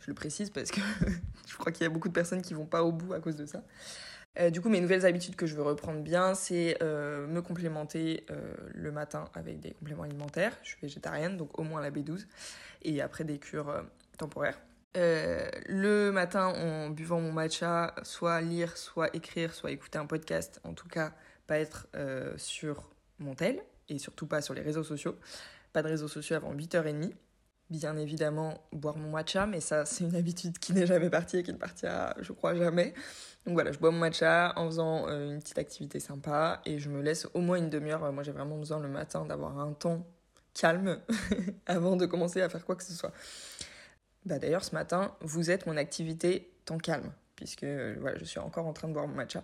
Je 0.00 0.06
le 0.08 0.14
précise 0.14 0.50
parce 0.50 0.70
que 0.70 0.80
je 1.46 1.56
crois 1.56 1.72
qu'il 1.72 1.84
y 1.84 1.86
a 1.86 1.90
beaucoup 1.90 2.08
de 2.08 2.14
personnes 2.14 2.42
qui 2.42 2.54
vont 2.54 2.66
pas 2.66 2.82
au 2.82 2.92
bout 2.92 3.12
à 3.12 3.20
cause 3.20 3.36
de 3.36 3.46
ça. 3.46 3.62
Euh, 4.38 4.50
du 4.50 4.60
coup, 4.60 4.68
mes 4.68 4.80
nouvelles 4.80 5.04
habitudes 5.06 5.34
que 5.34 5.46
je 5.46 5.56
veux 5.56 5.62
reprendre 5.62 6.02
bien, 6.02 6.34
c'est 6.34 6.76
euh, 6.82 7.26
me 7.26 7.42
complémenter 7.42 8.24
euh, 8.30 8.54
le 8.72 8.92
matin 8.92 9.24
avec 9.34 9.60
des 9.60 9.72
compléments 9.72 10.04
alimentaires. 10.04 10.56
Je 10.62 10.68
suis 10.68 10.78
végétarienne, 10.80 11.36
donc 11.36 11.58
au 11.58 11.64
moins 11.64 11.80
la 11.80 11.90
B12, 11.90 12.26
et 12.82 13.02
après 13.02 13.24
des 13.24 13.38
cures 13.38 13.84
temporaires. 14.18 14.60
le 14.94 16.10
matin, 16.10 16.46
en 16.46 16.90
buvant 16.90 17.20
mon 17.20 17.32
matcha, 17.32 17.94
soit 18.02 18.40
lire, 18.40 18.76
soit 18.76 19.14
écrire, 19.16 19.52
soit 19.52 19.72
écouter 19.72 19.98
un 19.98 20.06
podcast, 20.06 20.60
en 20.62 20.74
tout 20.74 20.88
cas, 20.88 21.12
pas 21.46 21.58
être 21.58 21.88
sur 22.36 22.90
mon 23.18 23.34
tel, 23.34 23.60
et 23.88 23.98
surtout 23.98 24.26
pas 24.26 24.42
sur 24.42 24.54
les 24.54 24.62
réseaux 24.62 24.84
sociaux. 24.84 25.16
Pas 25.72 25.82
de 25.82 25.88
réseaux 25.88 26.08
sociaux 26.08 26.36
avant 26.36 26.54
8h30 26.54 27.12
bien 27.70 27.96
évidemment 27.96 28.58
boire 28.72 28.96
mon 28.96 29.10
matcha, 29.10 29.46
mais 29.46 29.60
ça 29.60 29.84
c'est 29.86 30.04
une 30.04 30.16
habitude 30.16 30.58
qui 30.58 30.72
n'est 30.72 30.86
jamais 30.86 31.08
partie 31.08 31.38
et 31.38 31.42
qui 31.42 31.52
ne 31.52 31.56
partira, 31.58 32.14
je 32.20 32.32
crois, 32.32 32.54
jamais. 32.54 32.94
Donc 33.46 33.54
voilà, 33.54 33.72
je 33.72 33.78
bois 33.78 33.90
mon 33.90 33.98
matcha 33.98 34.52
en 34.56 34.66
faisant 34.66 35.08
euh, 35.08 35.32
une 35.32 35.40
petite 35.40 35.58
activité 35.58 36.00
sympa 36.00 36.60
et 36.66 36.78
je 36.78 36.90
me 36.90 37.00
laisse 37.00 37.26
au 37.32 37.40
moins 37.40 37.56
une 37.56 37.70
demi-heure. 37.70 38.12
Moi 38.12 38.22
j'ai 38.22 38.32
vraiment 38.32 38.58
besoin 38.58 38.80
le 38.80 38.88
matin 38.88 39.24
d'avoir 39.24 39.58
un 39.58 39.72
temps 39.72 40.06
calme 40.52 40.98
avant 41.66 41.96
de 41.96 42.06
commencer 42.06 42.42
à 42.42 42.48
faire 42.48 42.64
quoi 42.64 42.76
que 42.76 42.84
ce 42.84 42.92
soit. 42.92 43.12
Bah 44.26 44.38
d'ailleurs 44.38 44.64
ce 44.64 44.74
matin, 44.74 45.14
vous 45.20 45.50
êtes 45.50 45.66
mon 45.66 45.76
activité 45.76 46.52
temps 46.66 46.78
calme 46.78 47.10
puisque 47.40 47.64
voilà, 47.64 48.18
je 48.18 48.24
suis 48.24 48.38
encore 48.38 48.66
en 48.66 48.74
train 48.74 48.86
de 48.86 48.92
boire 48.92 49.08
mon 49.08 49.14
matcha 49.14 49.42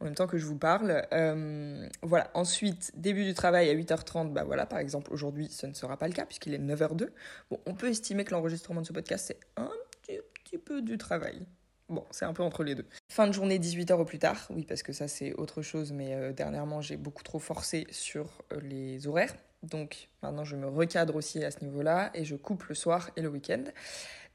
en 0.00 0.04
même 0.04 0.14
temps 0.14 0.26
que 0.26 0.36
je 0.36 0.44
vous 0.44 0.58
parle. 0.58 1.06
Euh, 1.12 1.88
voilà. 2.02 2.30
Ensuite, 2.34 2.92
début 2.94 3.24
du 3.24 3.32
travail 3.32 3.70
à 3.70 3.74
8h30, 3.74 4.32
bah 4.32 4.44
voilà, 4.44 4.66
par 4.66 4.78
exemple, 4.78 5.12
aujourd'hui, 5.12 5.48
ce 5.50 5.66
ne 5.66 5.72
sera 5.72 5.96
pas 5.96 6.06
le 6.06 6.12
cas 6.12 6.26
puisqu'il 6.26 6.54
est 6.54 6.58
9h02. 6.58 7.08
Bon, 7.50 7.58
on 7.66 7.74
peut 7.74 7.88
estimer 7.88 8.24
que 8.24 8.32
l'enregistrement 8.32 8.82
de 8.82 8.86
ce 8.86 8.92
podcast, 8.92 9.24
c'est 9.28 9.40
un 9.56 9.70
petit, 10.02 10.58
peu 10.58 10.82
du 10.82 10.98
travail. 10.98 11.42
Bon, 11.88 12.04
c'est 12.10 12.24
un 12.24 12.32
peu 12.32 12.42
entre 12.42 12.64
les 12.64 12.74
deux. 12.74 12.86
Fin 13.10 13.26
de 13.26 13.32
journée, 13.32 13.58
18h 13.58 13.94
au 13.94 14.04
plus 14.04 14.18
tard. 14.18 14.46
Oui, 14.50 14.64
parce 14.64 14.82
que 14.82 14.92
ça, 14.92 15.08
c'est 15.08 15.32
autre 15.34 15.62
chose, 15.62 15.92
mais 15.92 16.14
euh, 16.14 16.32
dernièrement, 16.32 16.80
j'ai 16.80 16.96
beaucoup 16.96 17.22
trop 17.22 17.38
forcé 17.38 17.86
sur 17.90 18.42
euh, 18.52 18.60
les 18.60 19.06
horaires. 19.06 19.34
Donc 19.62 20.08
maintenant, 20.22 20.44
je 20.44 20.56
me 20.56 20.68
recadre 20.68 21.16
aussi 21.16 21.44
à 21.44 21.50
ce 21.50 21.64
niveau-là 21.64 22.10
et 22.14 22.24
je 22.24 22.36
coupe 22.36 22.64
le 22.64 22.74
soir 22.74 23.10
et 23.16 23.22
le 23.22 23.28
week-end 23.28 23.64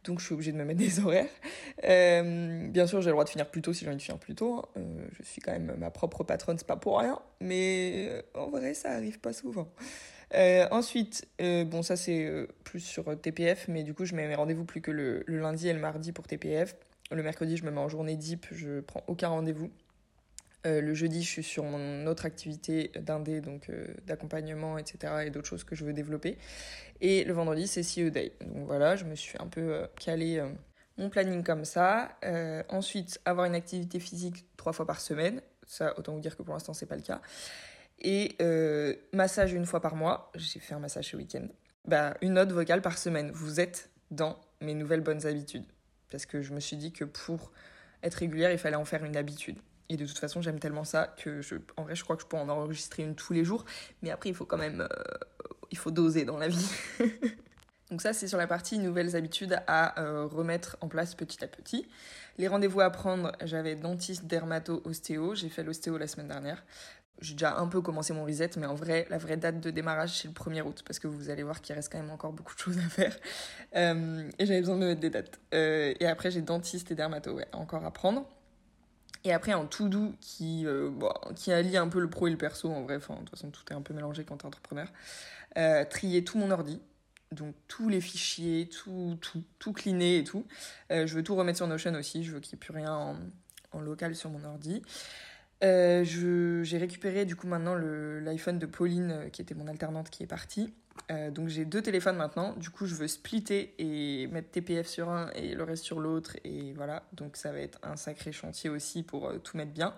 donc 0.03 0.19
je 0.19 0.25
suis 0.25 0.33
obligée 0.33 0.51
de 0.51 0.57
me 0.57 0.65
mettre 0.65 0.79
des 0.81 0.99
horaires. 0.99 1.29
Euh, 1.83 2.67
bien 2.67 2.87
sûr, 2.87 3.01
j'ai 3.01 3.07
le 3.07 3.13
droit 3.13 3.23
de 3.23 3.29
finir 3.29 3.49
plus 3.49 3.61
tôt 3.61 3.73
si 3.73 3.81
j'ai 3.83 3.87
envie 3.89 3.97
de 3.97 4.01
finir 4.01 4.19
plus 4.19 4.35
tôt. 4.35 4.63
Euh, 4.77 5.05
je 5.17 5.23
suis 5.23 5.41
quand 5.41 5.51
même 5.51 5.75
ma 5.77 5.91
propre 5.91 6.23
patronne, 6.23 6.57
c'est 6.57 6.67
pas 6.67 6.75
pour 6.75 6.99
rien, 6.99 7.19
mais 7.39 8.07
euh, 8.09 8.21
en 8.35 8.49
vrai, 8.49 8.73
ça 8.73 8.91
arrive 8.91 9.19
pas 9.19 9.33
souvent. 9.33 9.67
ensuite, 10.71 11.27
bon, 11.39 11.81
ça 11.83 11.95
c'est 11.95 12.29
plus 12.63 12.79
sur 12.79 13.19
TPF, 13.19 13.67
mais 13.67 13.83
du 13.83 13.93
coup, 13.93 14.05
je 14.05 14.15
mets 14.15 14.27
mes 14.27 14.35
rendez-vous 14.35 14.65
plus 14.65 14.81
que 14.81 14.91
le, 14.91 15.23
lundi 15.27 15.67
et 15.67 15.73
le 15.73 15.79
mardi 15.79 16.11
pour 16.11 16.27
TPF. 16.27 16.75
Le 17.11 17.21
mercredi, 17.21 17.57
je 17.57 17.65
me 17.65 17.71
mets 17.71 17.81
en 17.81 17.89
journée 17.89 18.15
deep, 18.15 18.47
je 18.51 18.79
prends 18.79 19.03
aucun 19.07 19.27
rendez-vous. 19.27 19.69
Euh, 20.65 20.81
le 20.81 20.93
jeudi, 20.93 21.21
je 21.23 21.29
suis 21.29 21.43
sur 21.43 21.63
mon 21.63 22.07
autre 22.07 22.25
activité 22.25 22.91
d'indé, 22.99 23.41
donc 23.41 23.69
euh, 23.69 23.87
d'accompagnement, 24.05 24.77
etc. 24.77 25.25
et 25.25 25.29
d'autres 25.29 25.47
choses 25.47 25.63
que 25.63 25.75
je 25.75 25.83
veux 25.83 25.93
développer. 25.93 26.37
Et 27.01 27.23
le 27.25 27.33
vendredi, 27.33 27.67
c'est 27.67 27.81
CEO 27.81 28.09
Day. 28.09 28.33
Donc 28.41 28.65
voilà, 28.65 28.95
je 28.95 29.03
me 29.05 29.15
suis 29.15 29.37
un 29.39 29.47
peu 29.47 29.87
calé 29.99 30.41
mon 30.97 31.09
planning 31.09 31.43
comme 31.43 31.65
ça. 31.65 32.17
ensuite, 32.69 33.19
avoir 33.25 33.45
une 33.45 33.55
activité 33.55 33.99
physique 33.99 34.45
trois 34.55 34.71
fois 34.71 34.85
par 34.85 35.01
semaine. 35.01 35.41
Ça, 35.65 35.97
autant 35.97 36.13
vous 36.13 36.21
dire 36.21 36.37
que 36.37 36.43
pour 36.43 36.53
l'instant, 36.53 36.73
c'est 36.73 36.85
pas 36.85 36.95
le 36.95 37.01
cas. 37.01 37.21
Et 37.99 38.37
massage 39.11 39.51
une 39.51 39.65
fois 39.65 39.81
par 39.81 39.95
mois. 39.97 40.31
J'ai 40.35 40.59
fait 40.59 40.75
un 40.75 40.79
massage 40.79 41.09
ce 41.09 41.17
week-end. 41.17 41.47
Bah, 41.85 42.15
une 42.21 42.33
note 42.33 42.53
vocale 42.53 42.81
par 42.81 42.97
semaine. 42.97 43.31
Vous 43.31 43.59
êtes 43.59 43.89
dans 44.09 44.39
mes 44.61 44.73
nouvelles 44.73 45.01
bonnes 45.01 45.25
habitudes. 45.25 45.65
Parce 46.09 46.25
que 46.25 46.41
je 46.41 46.53
me 46.53 46.61
suis 46.61 46.77
dit 46.77 46.93
que 46.93 47.03
pour 47.03 47.51
être 48.01 48.15
régulière, 48.15 48.51
il 48.51 48.57
fallait 48.57 48.77
en 48.77 48.85
faire 48.85 49.03
une 49.03 49.17
habitude. 49.17 49.57
Et 49.89 49.97
de 49.97 50.05
toute 50.05 50.17
façon, 50.17 50.41
j'aime 50.41 50.59
tellement 50.59 50.83
ça 50.83 51.13
que 51.17 51.41
je, 51.41 51.55
en 51.77 51.83
vrai, 51.83 51.95
je 51.95 52.03
crois 52.03 52.15
que 52.15 52.21
je 52.21 52.27
peux 52.27 52.37
en 52.37 52.47
enregistrer 52.49 53.03
une 53.03 53.15
tous 53.15 53.33
les 53.33 53.43
jours. 53.43 53.65
Mais 54.01 54.11
après, 54.11 54.29
il 54.29 54.35
faut 54.35 54.45
quand 54.45 54.57
même, 54.57 54.81
euh, 54.81 55.17
il 55.71 55.77
faut 55.77 55.91
doser 55.91 56.25
dans 56.25 56.37
la 56.37 56.47
vie. 56.47 56.69
Donc 57.91 58.01
ça, 58.01 58.13
c'est 58.13 58.27
sur 58.27 58.37
la 58.37 58.47
partie 58.47 58.79
nouvelles 58.79 59.15
habitudes 59.15 59.59
à 59.67 60.01
euh, 60.01 60.25
remettre 60.25 60.77
en 60.81 60.87
place 60.87 61.15
petit 61.15 61.43
à 61.43 61.47
petit. 61.47 61.87
Les 62.37 62.47
rendez-vous 62.47 62.81
à 62.81 62.89
prendre, 62.89 63.33
j'avais 63.43 63.75
dentiste, 63.75 64.25
dermato, 64.25 64.81
ostéo. 64.85 65.35
J'ai 65.35 65.49
fait 65.49 65.63
l'ostéo 65.63 65.97
la 65.97 66.07
semaine 66.07 66.29
dernière. 66.29 66.63
J'ai 67.21 67.35
déjà 67.35 67.57
un 67.57 67.67
peu 67.67 67.81
commencé 67.81 68.11
mon 68.11 68.25
reset, 68.25 68.51
mais 68.57 68.65
en 68.65 68.73
vrai, 68.73 69.05
la 69.09 69.19
vraie 69.19 69.37
date 69.37 69.59
de 69.59 69.69
démarrage, 69.69 70.19
c'est 70.19 70.27
le 70.27 70.33
1er 70.33 70.63
août, 70.63 70.81
parce 70.85 70.97
que 70.97 71.07
vous 71.07 71.29
allez 71.29 71.43
voir 71.43 71.61
qu'il 71.61 71.75
reste 71.75 71.91
quand 71.91 71.99
même 71.99 72.09
encore 72.09 72.33
beaucoup 72.33 72.55
de 72.55 72.59
choses 72.59 72.79
à 72.79 72.89
faire. 72.89 73.15
Euh, 73.75 74.27
et 74.39 74.45
j'avais 74.45 74.59
besoin 74.61 74.75
de 74.75 74.81
me 74.81 74.87
mettre 74.87 75.01
des 75.01 75.11
dates. 75.11 75.39
et 75.51 76.07
après, 76.07 76.31
j'ai 76.31 76.41
dentiste 76.41 76.89
et 76.89 76.95
dermato, 76.95 77.33
ouais, 77.33 77.47
encore 77.53 77.85
à 77.85 77.91
prendre. 77.91 78.27
Et 79.25 79.31
après, 79.31 79.53
un 79.53 79.65
tout 79.65 79.87
doux 79.87 80.15
qui, 80.19 80.65
euh, 80.65 80.91
qui 81.35 81.53
allie 81.53 81.77
un 81.77 81.87
peu 81.87 81.99
le 81.99 82.09
pro 82.09 82.27
et 82.27 82.31
le 82.31 82.37
perso, 82.37 82.69
en 82.69 82.81
vrai. 82.81 82.97
Enfin, 82.97 83.15
de 83.15 83.19
toute 83.19 83.29
façon, 83.29 83.51
tout 83.51 83.63
est 83.71 83.75
un 83.75 83.81
peu 83.81 83.93
mélangé 83.93 84.25
quand 84.25 84.37
t'es 84.37 84.45
entrepreneur. 84.45 84.87
Euh, 85.57 85.85
trier 85.85 86.23
tout 86.23 86.37
mon 86.37 86.51
ordi. 86.51 86.81
Donc, 87.31 87.55
tous 87.67 87.89
les 87.89 88.01
fichiers, 88.01 88.67
tout, 88.67 89.17
tout, 89.21 89.43
tout 89.59 89.73
cleaner 89.73 90.17
et 90.17 90.23
tout. 90.23 90.45
Euh, 90.91 91.07
je 91.07 91.15
veux 91.15 91.23
tout 91.23 91.35
remettre 91.35 91.57
sur 91.57 91.67
Notion 91.67 91.93
aussi. 91.93 92.23
Je 92.23 92.33
veux 92.33 92.39
qu'il 92.41 92.55
n'y 92.55 92.59
ait 92.59 92.65
plus 92.65 92.73
rien 92.73 92.93
en, 92.93 93.15
en, 93.71 93.81
local 93.81 94.15
sur 94.15 94.29
mon 94.29 94.43
ordi. 94.43 94.81
j'ai 95.61 96.77
récupéré, 96.77 97.25
du 97.25 97.37
coup, 97.37 97.47
maintenant 97.47 97.75
l'iPhone 97.75 98.59
de 98.59 98.65
Pauline, 98.65 99.29
qui 99.31 99.41
était 99.41 99.55
mon 99.55 99.67
alternante, 99.67 100.09
qui 100.09 100.23
est 100.23 100.27
partie. 100.27 100.73
Euh, 101.11 101.31
donc 101.31 101.49
j'ai 101.49 101.65
deux 101.65 101.81
téléphones 101.81 102.15
maintenant, 102.15 102.53
du 102.53 102.69
coup 102.69 102.85
je 102.85 102.95
veux 102.95 103.07
splitter 103.07 103.73
et 103.77 104.27
mettre 104.27 104.51
TPF 104.51 104.87
sur 104.87 105.09
un 105.09 105.29
et 105.31 105.53
le 105.53 105.63
reste 105.63 105.83
sur 105.83 105.99
l'autre 105.99 106.37
et 106.43 106.73
voilà, 106.73 107.03
donc 107.13 107.35
ça 107.35 107.51
va 107.51 107.59
être 107.59 107.79
un 107.83 107.95
sacré 107.95 108.31
chantier 108.31 108.69
aussi 108.69 109.03
pour 109.03 109.27
euh, 109.27 109.37
tout 109.39 109.57
mettre 109.57 109.71
bien. 109.71 109.95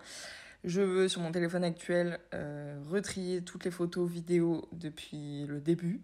Je 0.63 0.81
veux 0.81 1.07
sur 1.07 1.21
mon 1.21 1.31
téléphone 1.31 1.63
actuel 1.63 2.19
euh, 2.33 2.81
retrier 2.89 3.41
toutes 3.41 3.65
les 3.65 3.71
photos, 3.71 4.09
vidéos 4.09 4.67
depuis 4.71 5.45
le 5.45 5.59
début. 5.59 6.01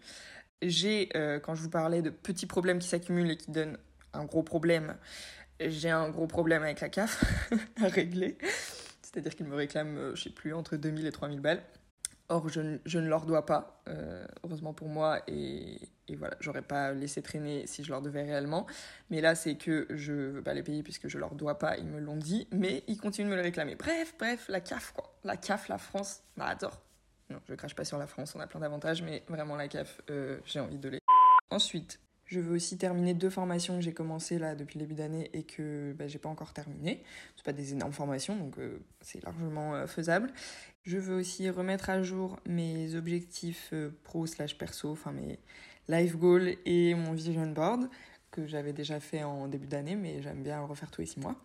J'ai, 0.62 1.10
quand 1.42 1.56
je 1.56 1.64
vous 1.64 1.72
parlais 1.72 2.04
de 2.04 2.12
petits 2.12 2.46
problèmes 2.46 2.78
qui 2.78 2.88
s'accumulent 2.88 3.32
et 3.32 3.38
qui 3.38 3.50
donnent 3.50 3.80
un 4.14 4.26
gros 4.26 4.44
problème, 4.44 4.96
j'ai 5.60 5.90
un 5.90 6.08
gros 6.10 6.28
problème 6.28 6.62
avec 6.62 6.82
la 6.82 6.90
CAF 6.90 7.24
à 7.82 7.88
régler. 7.88 8.38
C'est-à-dire 9.02 9.36
qu'ils 9.36 9.48
me 9.48 9.56
réclament, 9.56 10.12
je 10.14 10.22
sais 10.22 10.30
plus, 10.30 10.54
entre 10.54 10.76
2000 10.76 11.08
et 11.08 11.12
3000 11.12 11.40
balles. 11.40 11.64
Or, 12.32 12.48
je, 12.48 12.62
ne 12.62 13.08
leur 13.10 13.26
dois 13.26 13.46
pas, 13.46 13.84
euh, 13.90 14.26
heureusement 14.46 14.74
pour 14.74 14.88
moi, 14.88 15.20
et, 15.28 15.78
voilà, 16.18 16.38
j'aurais 16.40 16.62
pas 16.62 16.94
laissé 16.94 17.22
traîner 17.22 17.68
si 17.68 17.84
je 17.84 17.90
leur 17.90 18.02
devais 18.02 18.22
réellement. 18.22 18.68
Mais 19.10 19.20
là, 19.20 19.36
c'est 19.36 19.56
que 19.56 19.86
je 19.90 20.14
veux 20.14 20.42
pas 20.42 20.54
les 20.54 20.64
payer 20.64 20.82
puisque 20.82 21.10
je 21.10 21.18
leur 21.18 21.36
dois 21.36 21.60
pas, 21.60 21.78
ils 21.78 21.86
me 21.86 22.00
l'ont 22.00 22.16
dit, 22.16 22.48
mais 22.54 22.86
ils 22.88 22.98
continuent 22.98 23.26
de 23.26 23.32
me 23.32 23.36
le 23.36 23.42
réclamer. 23.42 23.76
Bref, 23.76 24.16
bref, 24.18 24.46
la 24.48 24.62
CAF, 24.62 24.94
quoi. 24.94 25.14
La 25.26 25.36
CAF, 25.36 25.68
la 25.68 25.78
France, 25.78 26.24
bah, 26.38 26.46
adore. 26.46 26.82
Non, 27.30 27.42
je 27.50 27.54
crache 27.56 27.76
pas 27.76 27.84
sur 27.84 27.98
la 27.98 28.08
France, 28.08 28.34
on 28.34 28.40
a 28.40 28.48
plein 28.48 28.62
d'avantages, 28.62 29.02
mais 29.02 29.26
vraiment, 29.28 29.58
la 29.58 29.68
CAF, 29.68 30.00
euh, 30.10 30.40
j'ai 30.46 30.62
envie 30.62 30.78
de 30.78 30.88
les. 30.88 31.00
Ensuite, 31.50 32.00
je 32.32 32.40
veux 32.40 32.56
aussi 32.56 32.78
terminer 32.78 33.14
deux 33.14 33.30
formations 33.30 33.76
que 33.76 33.82
j'ai 33.82 33.94
commencées 33.94 34.40
là 34.40 34.56
depuis 34.56 34.80
le 34.80 34.86
début 34.86 34.96
d'année 34.96 35.30
et 35.34 35.44
que 35.44 35.94
bah, 35.94 36.08
j'ai 36.08 36.18
pas 36.18 36.30
encore 36.30 36.54
terminé. 36.54 37.04
C'est 37.36 37.44
pas 37.44 37.54
des 37.54 37.74
énormes 37.74 37.92
formations, 37.92 38.38
donc 38.38 38.58
euh, 38.58 38.80
c'est 39.02 39.22
largement 39.24 39.86
faisable. 39.86 40.32
Je 40.84 40.98
veux 40.98 41.16
aussi 41.16 41.50
remettre 41.50 41.90
à 41.90 42.02
jour 42.02 42.40
mes 42.48 42.96
objectifs 42.96 43.70
euh, 43.74 43.92
pro 44.04 44.26
slash 44.26 44.58
perso, 44.58 44.92
enfin 44.92 45.12
mes 45.12 45.38
life 45.90 46.16
goals 46.16 46.56
et 46.66 46.96
mon 46.96 47.14
vision 47.14 47.46
board 47.52 47.88
que 48.32 48.48
j'avais 48.48 48.74
déjà 48.74 49.00
fait 49.00 49.24
en 49.24 49.48
début 49.48 49.68
d'année, 49.68 49.96
mais 49.96 50.22
j'aime 50.22 50.42
bien 50.42 50.62
refaire 50.62 50.90
tous 50.90 51.02
les 51.02 51.08
six 51.08 51.20
mois. 51.20 51.36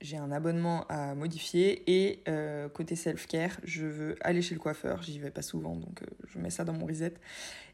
J'ai 0.00 0.16
un 0.16 0.32
abonnement 0.32 0.86
à 0.88 1.14
modifier 1.14 1.82
et 1.86 2.22
euh, 2.26 2.70
côté 2.70 2.96
self-care, 2.96 3.60
je 3.64 3.84
veux 3.84 4.16
aller 4.22 4.40
chez 4.40 4.54
le 4.54 4.60
coiffeur, 4.60 5.02
j'y 5.02 5.18
vais 5.18 5.30
pas 5.30 5.42
souvent 5.42 5.76
donc 5.76 6.02
euh, 6.02 6.06
je 6.26 6.38
mets 6.38 6.48
ça 6.48 6.64
dans 6.64 6.72
mon 6.72 6.86
reset 6.86 7.12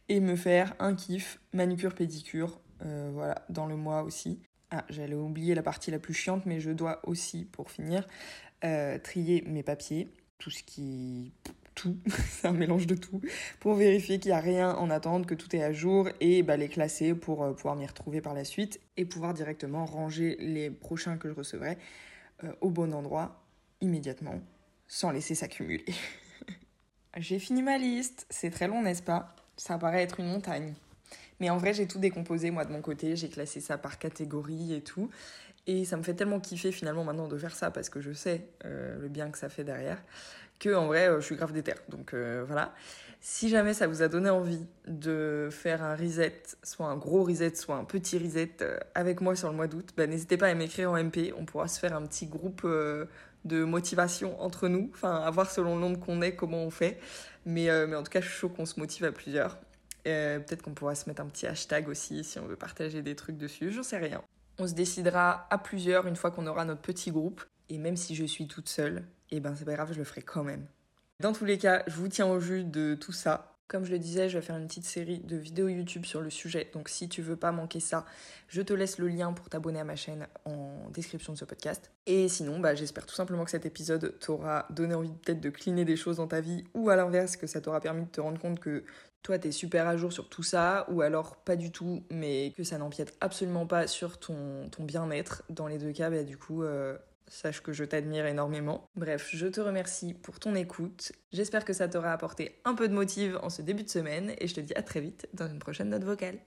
et 0.08 0.20
me 0.20 0.36
faire 0.36 0.74
un 0.78 0.94
kiff 0.94 1.40
manucure 1.52 1.94
pédicure 1.94 2.60
voilà 2.80 3.46
dans 3.48 3.66
le 3.66 3.74
mois 3.74 4.02
aussi. 4.02 4.38
Ah, 4.70 4.84
j'allais 4.90 5.14
oublier 5.14 5.54
la 5.54 5.62
partie 5.62 5.90
la 5.90 5.98
plus 5.98 6.14
chiante 6.14 6.44
mais 6.46 6.60
je 6.60 6.70
dois 6.70 7.00
aussi 7.08 7.44
pour 7.44 7.70
finir 7.70 8.06
trier 9.02 9.42
mes 9.46 9.62
papiers 9.62 10.08
tout 10.38 10.50
ce 10.50 10.62
qui 10.62 11.32
tout, 11.76 11.96
c'est 12.28 12.48
un 12.48 12.52
mélange 12.52 12.88
de 12.88 12.96
tout, 12.96 13.20
pour 13.60 13.74
vérifier 13.74 14.18
qu'il 14.18 14.32
n'y 14.32 14.36
a 14.36 14.40
rien 14.40 14.74
en 14.74 14.90
attente, 14.90 15.26
que 15.26 15.34
tout 15.34 15.54
est 15.54 15.62
à 15.62 15.72
jour 15.72 16.08
et 16.20 16.42
bah, 16.42 16.56
les 16.56 16.68
classer 16.68 17.14
pour 17.14 17.44
euh, 17.44 17.52
pouvoir 17.52 17.76
m'y 17.76 17.86
retrouver 17.86 18.20
par 18.20 18.34
la 18.34 18.44
suite 18.44 18.80
et 18.96 19.04
pouvoir 19.04 19.34
directement 19.34 19.86
ranger 19.86 20.36
les 20.40 20.70
prochains 20.70 21.18
que 21.18 21.28
je 21.28 21.34
recevrai 21.34 21.78
euh, 22.42 22.52
au 22.60 22.70
bon 22.70 22.92
endroit 22.92 23.44
immédiatement 23.80 24.40
sans 24.88 25.10
laisser 25.10 25.34
s'accumuler. 25.34 25.84
j'ai 27.16 27.38
fini 27.38 27.62
ma 27.62 27.78
liste, 27.78 28.26
c'est 28.30 28.50
très 28.50 28.66
long 28.66 28.82
n'est-ce 28.82 29.02
pas? 29.02 29.36
Ça 29.56 29.78
paraît 29.78 30.02
être 30.02 30.20
une 30.20 30.28
montagne. 30.28 30.74
Mais 31.40 31.50
en 31.50 31.58
vrai, 31.58 31.74
j'ai 31.74 31.86
tout 31.86 31.98
décomposé 31.98 32.50
moi 32.50 32.64
de 32.64 32.72
mon 32.72 32.80
côté, 32.80 33.16
j'ai 33.16 33.28
classé 33.28 33.60
ça 33.60 33.78
par 33.78 33.98
catégorie 33.98 34.74
et 34.74 34.80
tout. 34.80 35.10
Et 35.66 35.84
ça 35.84 35.96
me 35.96 36.02
fait 36.02 36.14
tellement 36.14 36.40
kiffer 36.40 36.70
finalement 36.72 37.04
maintenant 37.04 37.26
de 37.26 37.36
faire 37.36 37.54
ça 37.54 37.70
parce 37.70 37.88
que 37.88 38.00
je 38.00 38.12
sais 38.12 38.46
euh, 38.64 38.98
le 39.00 39.08
bien 39.08 39.30
que 39.30 39.38
ça 39.38 39.48
fait 39.48 39.64
derrière 39.64 40.00
que 40.58 40.74
en 40.74 40.86
vrai 40.86 41.08
euh, 41.08 41.20
je 41.20 41.26
suis 41.26 41.36
grave 41.36 41.52
déter. 41.52 41.74
Donc 41.88 42.14
euh, 42.14 42.44
voilà. 42.46 42.72
Si 43.20 43.48
jamais 43.48 43.74
ça 43.74 43.88
vous 43.88 44.02
a 44.02 44.08
donné 44.08 44.30
envie 44.30 44.64
de 44.86 45.48
faire 45.50 45.82
un 45.82 45.96
reset, 45.96 46.42
soit 46.62 46.86
un 46.86 46.96
gros 46.96 47.24
reset, 47.24 47.56
soit 47.56 47.74
un 47.74 47.84
petit 47.84 48.18
reset 48.18 48.52
avec 48.94 49.20
moi 49.20 49.34
sur 49.34 49.50
le 49.50 49.56
mois 49.56 49.66
d'août, 49.66 49.88
bah, 49.96 50.06
n'hésitez 50.06 50.36
pas 50.36 50.46
à 50.46 50.54
m'écrire 50.54 50.92
en 50.92 51.02
MP. 51.02 51.32
On 51.36 51.44
pourra 51.44 51.66
se 51.66 51.80
faire 51.80 51.96
un 51.96 52.06
petit 52.06 52.26
groupe 52.26 52.64
de 53.44 53.64
motivation 53.64 54.40
entre 54.40 54.68
nous. 54.68 54.90
Enfin, 54.94 55.16
à 55.16 55.30
voir 55.30 55.50
selon 55.50 55.74
le 55.74 55.80
nombre 55.80 55.98
qu'on 55.98 56.22
est, 56.22 56.36
comment 56.36 56.62
on 56.62 56.70
fait. 56.70 57.00
Mais, 57.46 57.68
mais 57.86 57.96
en 57.96 58.02
tout 58.02 58.10
cas, 58.10 58.20
je 58.20 58.28
suis 58.28 58.38
chaud 58.38 58.48
qu'on 58.48 58.66
se 58.66 58.78
motive 58.78 59.04
à 59.04 59.12
plusieurs. 59.12 59.58
Peut-être 60.04 60.62
qu'on 60.62 60.74
pourra 60.74 60.94
se 60.94 61.08
mettre 61.08 61.22
un 61.22 61.26
petit 61.26 61.46
hashtag 61.46 61.88
aussi 61.88 62.22
si 62.22 62.38
on 62.38 62.46
veut 62.46 62.56
partager 62.56 63.02
des 63.02 63.16
trucs 63.16 63.38
dessus. 63.38 63.72
J'en 63.72 63.82
sais 63.82 63.98
rien. 63.98 64.22
On 64.58 64.66
se 64.66 64.74
décidera 64.74 65.46
à 65.50 65.58
plusieurs 65.58 66.06
une 66.06 66.16
fois 66.16 66.30
qu'on 66.30 66.46
aura 66.46 66.64
notre 66.64 66.82
petit 66.82 67.10
groupe. 67.10 67.44
Et 67.68 67.78
même 67.78 67.96
si 67.96 68.14
je 68.14 68.24
suis 68.24 68.46
toute 68.46 68.68
seule, 68.68 69.04
eh 69.30 69.40
ben 69.40 69.54
c'est 69.56 69.64
pas 69.64 69.74
grave, 69.74 69.92
je 69.92 69.98
le 69.98 70.04
ferai 70.04 70.22
quand 70.22 70.44
même. 70.44 70.66
Dans 71.20 71.32
tous 71.32 71.44
les 71.44 71.58
cas, 71.58 71.82
je 71.86 71.96
vous 71.96 72.08
tiens 72.08 72.26
au 72.26 72.38
jus 72.38 72.62
de 72.62 72.94
tout 72.94 73.12
ça. 73.12 73.55
Comme 73.68 73.84
je 73.84 73.90
le 73.90 73.98
disais, 73.98 74.28
je 74.28 74.38
vais 74.38 74.44
faire 74.44 74.56
une 74.56 74.68
petite 74.68 74.84
série 74.84 75.18
de 75.18 75.36
vidéos 75.36 75.66
YouTube 75.66 76.04
sur 76.04 76.20
le 76.20 76.30
sujet. 76.30 76.70
Donc 76.72 76.88
si 76.88 77.08
tu 77.08 77.20
veux 77.20 77.34
pas 77.34 77.50
manquer 77.50 77.80
ça, 77.80 78.06
je 78.46 78.62
te 78.62 78.72
laisse 78.72 78.98
le 78.98 79.08
lien 79.08 79.32
pour 79.32 79.48
t'abonner 79.48 79.80
à 79.80 79.84
ma 79.84 79.96
chaîne 79.96 80.28
en 80.44 80.88
description 80.90 81.32
de 81.32 81.38
ce 81.38 81.44
podcast. 81.44 81.90
Et 82.06 82.28
sinon, 82.28 82.60
bah, 82.60 82.76
j'espère 82.76 83.06
tout 83.06 83.14
simplement 83.14 83.44
que 83.44 83.50
cet 83.50 83.66
épisode 83.66 84.16
t'aura 84.20 84.66
donné 84.70 84.94
envie 84.94 85.12
peut-être 85.12 85.40
de 85.40 85.50
cleaner 85.50 85.84
des 85.84 85.96
choses 85.96 86.18
dans 86.18 86.28
ta 86.28 86.40
vie 86.40 86.62
ou 86.74 86.90
à 86.90 86.96
l'inverse 86.96 87.36
que 87.36 87.48
ça 87.48 87.60
t'aura 87.60 87.80
permis 87.80 88.04
de 88.04 88.10
te 88.10 88.20
rendre 88.20 88.40
compte 88.40 88.60
que 88.60 88.84
toi 89.24 89.36
t'es 89.40 89.50
super 89.50 89.88
à 89.88 89.96
jour 89.96 90.12
sur 90.12 90.28
tout 90.28 90.44
ça 90.44 90.86
ou 90.88 91.00
alors 91.00 91.34
pas 91.34 91.56
du 91.56 91.72
tout 91.72 92.04
mais 92.12 92.52
que 92.56 92.62
ça 92.62 92.78
n'empiète 92.78 93.16
absolument 93.20 93.66
pas 93.66 93.88
sur 93.88 94.18
ton, 94.20 94.68
ton 94.70 94.84
bien-être. 94.84 95.42
Dans 95.50 95.66
les 95.66 95.78
deux 95.78 95.92
cas, 95.92 96.08
bah, 96.08 96.22
du 96.22 96.38
coup, 96.38 96.62
euh, 96.62 96.96
sache 97.28 97.62
que 97.62 97.72
je 97.72 97.84
t'admire 97.84 98.26
énormément. 98.26 98.88
Bref, 98.96 99.28
je 99.32 99.46
te 99.46 99.60
remercie 99.60 100.14
pour 100.14 100.38
ton 100.40 100.54
écoute. 100.54 101.12
J'espère 101.32 101.64
que 101.64 101.72
ça 101.72 101.88
t'aura 101.88 102.12
apporté 102.12 102.60
un 102.64 102.74
peu 102.74 102.88
de 102.88 102.94
motive 102.94 103.38
en 103.42 103.50
ce 103.50 103.62
début 103.62 103.82
de 103.82 103.90
semaine 103.90 104.34
et 104.38 104.46
je 104.46 104.54
te 104.54 104.60
dis 104.60 104.74
à 104.74 104.82
très 104.82 105.00
vite 105.00 105.28
dans 105.34 105.48
une 105.48 105.58
prochaine 105.58 105.90
note 105.90 106.04
vocale. 106.04 106.38